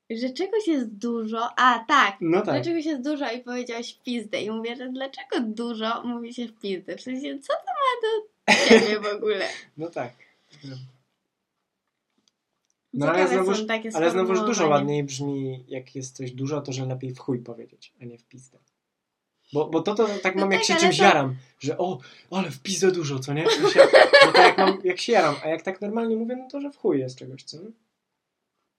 [0.09, 1.59] że czegoś jest dużo.
[1.59, 2.63] A tak, No że tak.
[2.63, 4.41] czegoś jest dużo i powiedziałeś w pizdę.
[4.41, 6.97] I mówię, że dlaczego dużo mówi się w pizdę?
[6.97, 8.36] W sensie, co to ma do
[8.69, 9.47] ciebie w ogóle?
[9.77, 10.13] No tak.
[12.93, 16.73] No Ciekawe ale znowuż, takie ale znowuż dużo ładniej brzmi, jak jest coś dużo, to
[16.73, 18.57] że lepiej w chuj powiedzieć, a nie w pizdę.
[19.53, 21.77] Bo, bo to, to tak No mam, jak tak, się ale czymś to- jaram, że
[21.77, 21.99] o,
[22.31, 23.45] ale w pizdę dużo, co nie?
[23.45, 23.79] W sensie,
[24.25, 26.71] no to jak, mam, jak się jaram, a jak tak normalnie mówię, no to że
[26.71, 27.71] w chuj jest czegoś, co nie?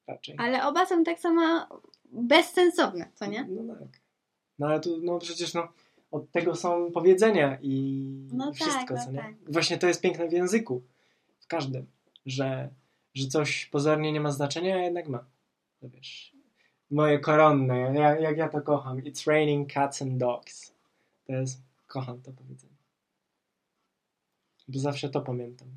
[0.07, 0.35] Raczej.
[0.39, 1.66] Ale oba są tak samo
[2.05, 3.45] bezsensowne, co nie?
[3.45, 3.89] No tak.
[4.59, 5.69] No ale tu, no przecież no,
[6.11, 9.19] od tego są powiedzenia i No wszystko, tak, no co nie?
[9.19, 9.35] tak.
[9.53, 10.83] Właśnie to jest piękne w języku,
[11.41, 11.87] w każdym,
[12.27, 12.69] że,
[13.15, 15.25] że coś pozornie nie ma znaczenia, a jednak ma.
[15.81, 16.33] To wiesz,
[16.91, 20.73] moje koronne, ja, jak ja to kocham, it's raining cats and dogs.
[21.27, 22.73] To jest, kocham to powiedzenie.
[24.69, 25.69] Bo zawsze to pamiętam.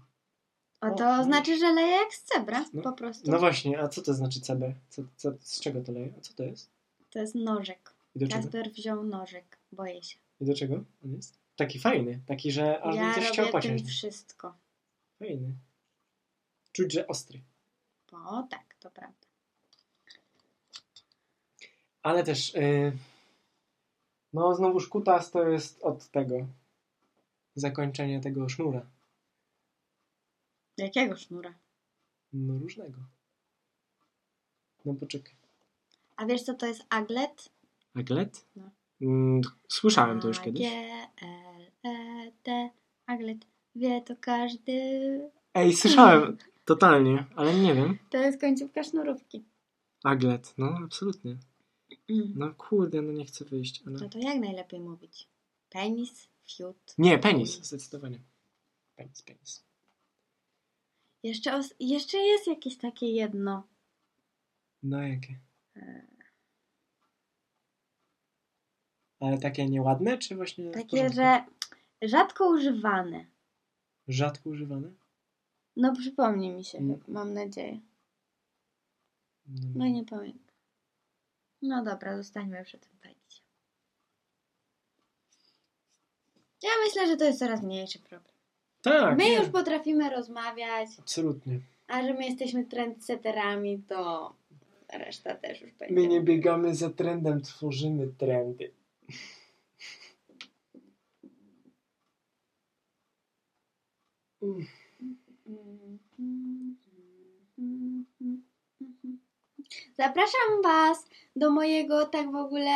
[0.82, 1.24] O O, to no.
[1.24, 2.82] znaczy, że leje jak z cebra, No.
[2.82, 3.32] po prostu.
[3.32, 4.74] No właśnie, a co to znaczy CB?
[4.90, 6.14] Co, co, z czego to leje?
[6.18, 6.70] A co to jest?
[7.10, 7.94] To jest nożek.
[8.32, 10.18] Kasper wziął nożek, boję się.
[10.42, 11.40] I do czego on jest?
[11.56, 13.86] Taki fajny, taki, że aż bym ja coś chciał posiąść.
[13.86, 14.58] wszystko.
[15.20, 15.56] Fajny.
[16.72, 17.42] Czuć, że ostry.
[18.12, 19.28] O tak, to prawda.
[22.04, 22.98] Ale też, yy,
[24.34, 26.48] no znowuż kutas to jest od tego,
[27.56, 28.86] zakończenie tego sznura.
[30.78, 31.54] Jakiego sznura?
[32.34, 33.00] No różnego.
[34.86, 35.36] No poczekaj.
[36.16, 37.50] A wiesz co to jest aglet?
[37.96, 38.46] Aglet?
[38.56, 38.70] No.
[39.02, 40.66] Mm, słyszałem to już kiedyś.
[40.66, 42.70] A-G-L-E-T.
[43.06, 43.38] Aglet.
[43.76, 44.72] Wie to każdy.
[45.54, 47.98] Ej, słyszałem totalnie, ale nie wiem.
[48.10, 49.44] To jest końcówka sznurówki.
[50.04, 51.38] Aglet, no absolutnie.
[52.10, 52.34] Mm.
[52.36, 54.00] No kurde, no nie chcę wyjść, ale...
[54.00, 55.28] No to jak najlepiej mówić?
[55.70, 56.94] Penis, fiut.
[56.98, 58.20] Nie, penis, zdecydowanie.
[58.96, 59.64] Penis, penis.
[61.24, 63.64] Jeszcze, os- jeszcze jest jakieś takie jedno.
[64.84, 65.40] No jakie?
[65.76, 66.02] E.
[69.22, 70.72] Ale takie nieładne, czy właśnie...
[70.72, 71.44] Takie, że
[72.02, 73.26] Rzadko używane.
[74.08, 74.92] Rzadko używane?
[75.76, 77.00] No przypomnij mi się, Mm.
[77.08, 77.80] mam nadzieję.
[79.76, 80.56] No nie pamiętam.
[81.62, 83.42] No dobra, zostańmy przy tym pojęciu.
[86.64, 88.32] Ja myślę, że to jest coraz mniejszy problem.
[88.82, 91.60] Tak, My nie, już potrafimy rozmawiać, absolutnie.
[91.88, 94.34] a że my jesteśmy trendsetterami, to
[94.94, 95.96] reszta też już będzie.
[95.96, 98.72] My nie biegamy za trendem, tworzymy trendy.
[109.98, 112.72] Zapraszam Was do mojego, tak w ogóle,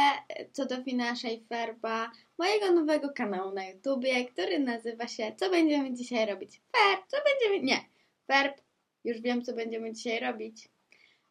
[0.51, 6.25] co do Fina Schaeferba, mojego nowego kanału na YouTubie, który nazywa się Co będziemy dzisiaj
[6.25, 6.61] robić?
[6.75, 7.65] Ferb, co będziemy...
[7.65, 7.85] Nie,
[8.27, 8.61] Ferb,
[9.03, 10.69] już wiem, co będziemy dzisiaj robić.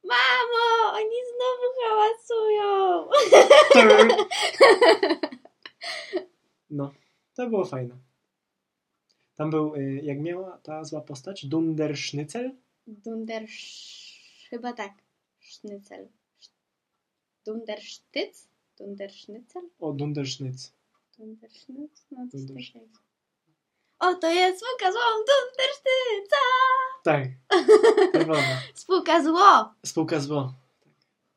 [0.05, 3.09] Mamo, oni znowu hałasują!
[6.71, 6.93] No,
[7.35, 7.97] to było fajne.
[9.35, 11.95] Tam był, y, jak miała ta zła postać, Dunder.
[12.87, 13.47] Dunder...
[14.51, 14.93] chyba tak.
[15.41, 16.09] Sznycel.
[17.47, 18.49] Dunder Sztyc?
[18.79, 19.63] Dunder Sznycel?
[19.79, 20.73] O, Dunder Schnitz.
[21.19, 22.07] Dunder Sznyc?
[22.11, 23.04] No coś Dunder-.
[23.99, 26.37] O, to jest spółka zło Dunder Sztyca!
[27.05, 27.25] Tak,
[28.13, 28.35] chyba.
[28.75, 29.75] Spółka zło!
[29.87, 30.53] Spółka zło.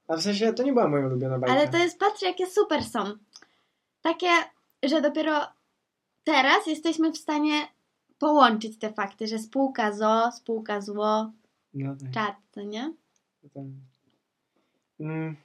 [0.08, 1.55] A w sensie to nie była moja ulubiona bajka.
[1.55, 3.18] Ale to jest, patrz jakie super są.
[4.01, 4.28] Takie,
[4.84, 5.47] że dopiero
[6.24, 7.68] teraz jesteśmy w stanie
[8.20, 11.32] połączyć te fakty, że spółka zo, spółka zło,
[11.74, 12.12] No tak.
[12.14, 12.93] czat, to nie?
[13.41, 13.72] to tam.
[14.99, 15.36] Mm,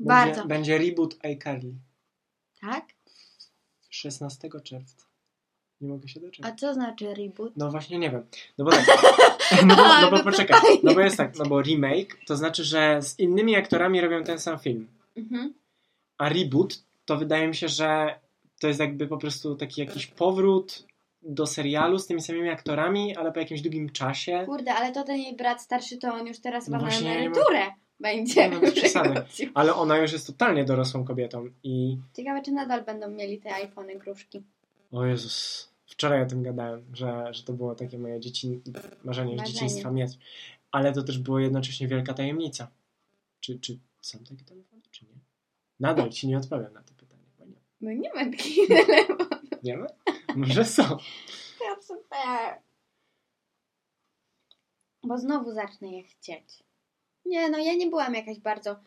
[0.00, 0.34] Bardzo.
[0.46, 1.72] Będzie, będzie reboot iCarly.
[2.60, 2.84] Tak?
[3.90, 5.06] 16 czerwca.
[5.80, 6.52] Nie mogę się doczekać.
[6.52, 7.52] A co znaczy reboot?
[7.56, 8.22] No właśnie nie wiem.
[8.58, 8.86] No bo tak.
[9.66, 10.60] No bo, no bo poczekaj.
[10.82, 14.38] No bo jest tak, no bo remake to znaczy, że z innymi aktorami robią ten
[14.38, 14.88] sam film.
[15.16, 15.54] Mhm.
[16.18, 18.18] A reboot to wydaje mi się, że
[18.60, 20.86] to jest jakby po prostu taki jakiś powrót
[21.22, 24.42] do serialu z tymi samymi aktorami, ale po jakimś długim czasie.
[24.46, 27.66] Kurde, ale to ten jej brat starszy, to on już teraz No na właśnie, emeryturę
[28.00, 28.50] będzie.
[28.50, 28.60] No.
[29.54, 33.98] Ale ona już jest totalnie dorosłą kobietą i Ciekawe, czy nadal będą mieli te iPhony
[33.98, 34.42] gruszki.
[34.92, 38.60] o Jezus, wczoraj o tym gadałem, że, że to było takie moje dzieci...
[39.04, 39.44] marzenie z Marzenie.
[39.44, 40.18] dzieciństwa mieć.
[40.70, 42.70] Ale to też było jednocześnie wielka tajemnica.
[43.40, 45.20] Czy, czy są takie telefony, czy nie?
[45.80, 47.60] Nadal ci nie odpowiem na to pytanie, bo nie.
[47.80, 49.62] No nie ma takich telefonów.
[49.62, 49.86] Nie ma?
[50.36, 50.82] Może są.
[51.58, 52.62] To super.
[55.02, 56.62] Bo znowu zacznę je chcieć.
[57.26, 58.80] Nie, no ja nie byłam jakaś bardzo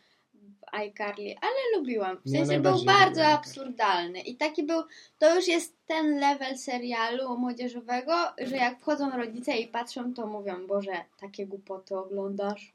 [0.44, 2.16] w iCarly, ale lubiłam.
[2.16, 3.34] W Ja sensie był bardzo iCarly.
[3.34, 4.20] absurdalny.
[4.20, 4.82] I taki był,
[5.18, 10.66] to już jest ten level serialu młodzieżowego, że jak wchodzą rodzice i patrzą, to mówią,
[10.66, 12.74] Boże, takie głupoty oglądasz?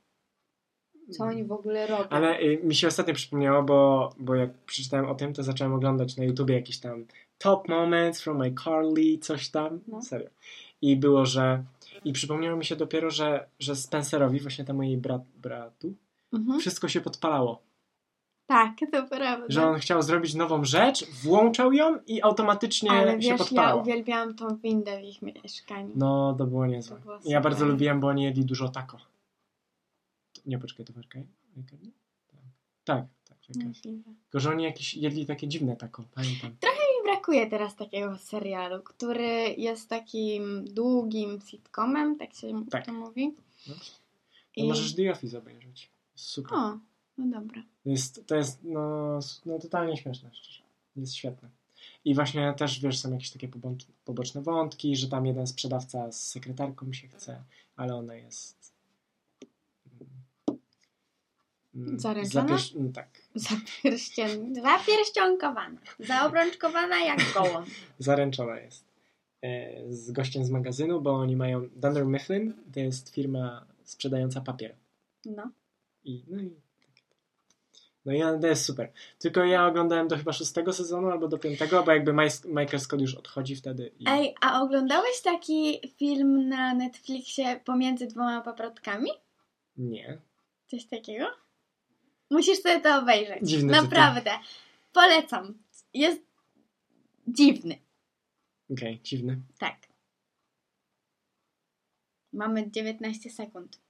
[1.11, 2.09] Co oni w ogóle robią?
[2.09, 6.17] Ale y, mi się ostatnio przypomniało, bo, bo jak przeczytałem o tym, to zacząłem oglądać
[6.17, 7.05] na YouTubie jakieś tam
[7.38, 9.80] top moments from my Carly, coś tam.
[9.88, 10.01] No.
[10.01, 10.30] Serio.
[10.82, 11.63] I było, że.
[12.05, 15.93] I przypomniało mi się dopiero, że, że Spencerowi, właśnie temu jej brat, bratu,
[16.34, 16.59] Mhm.
[16.59, 17.61] wszystko się podpalało.
[18.45, 19.45] Tak, to prawda.
[19.49, 24.36] Że on chciał zrobić nową rzecz, włączał ją i automatycznie Ale się wiesz, ja uwielbiałam
[24.36, 25.91] tą windę w ich mieszkaniu.
[25.95, 26.97] No, to było niezłe.
[26.97, 28.97] To było Ja bardzo lubiłem, bo oni jedli dużo taco.
[30.45, 30.93] Nie, poczekaj, to
[31.82, 31.91] nie?
[32.84, 33.84] Tak, tak, tak.
[34.23, 36.49] Tylko, że oni jakieś jedli takie dziwne taco, pamiętam.
[36.51, 42.86] Mi brakuje teraz takiego serialu, który jest takim długim sitcomem, tak się Tak.
[42.86, 43.36] to mówi.
[43.67, 43.75] No.
[44.55, 44.61] I...
[44.63, 45.89] No możesz The Office obejrzeć.
[46.20, 46.53] Super.
[46.53, 46.78] O,
[47.17, 47.63] no dobra.
[47.86, 50.61] Jest, to jest no, no totalnie śmieszne, szczerze.
[50.95, 51.49] Jest świetne.
[52.05, 53.49] I właśnie też, wiesz, są jakieś takie
[54.05, 57.43] poboczne, wątki, że tam jeden sprzedawca z sekretarką się chce,
[57.76, 58.74] ale ona jest...
[61.76, 62.45] mm, Zaręczona?
[62.47, 63.07] zapierś- mm, tak.
[63.36, 64.55] Zapierścien...
[64.55, 65.80] Zapierścionkowana.
[65.99, 67.67] Zaobrączkowana jak gołąb.
[67.99, 68.86] Zaręczona jest.
[69.41, 71.70] E, Z gościem z magazynu, bo oni mają...
[71.76, 74.76] Dunder Mifflin to jest firma sprzedająca papier.
[75.26, 75.51] No.
[76.03, 76.55] I, no i
[78.05, 78.91] no i to jest super.
[79.19, 82.13] Tylko ja oglądałem do chyba szóstego sezonu albo do piątego, bo jakby
[82.45, 83.91] Michael Scott już odchodzi wtedy.
[83.99, 84.03] I...
[84.07, 89.09] Ej, a oglądałeś taki film na Netflixie pomiędzy dwoma paprotkami?
[89.77, 90.17] Nie.
[90.67, 91.25] Coś takiego?
[92.29, 93.39] Musisz sobie to obejrzeć.
[93.41, 93.83] Dziwny tytuł.
[93.83, 94.31] Naprawdę.
[94.93, 95.57] Polecam.
[95.93, 96.21] Jest
[97.27, 97.77] dziwny.
[98.71, 99.41] Okej, dziwny.
[99.59, 99.75] Tak.
[102.33, 103.88] Mamy 19 sekund.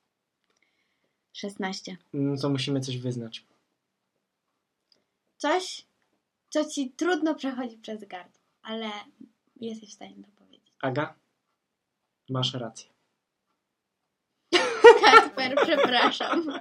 [1.39, 1.97] 16.
[2.13, 3.45] No to musimy coś wyznać.
[5.37, 5.85] Coś,
[6.49, 8.89] co ci trudno przechodzi przez gardło, ale
[9.55, 10.73] jesteś w stanie to powiedzieć.
[10.81, 11.15] Aga,
[12.29, 12.89] masz rację.
[15.03, 16.59] Kacper, przepraszam.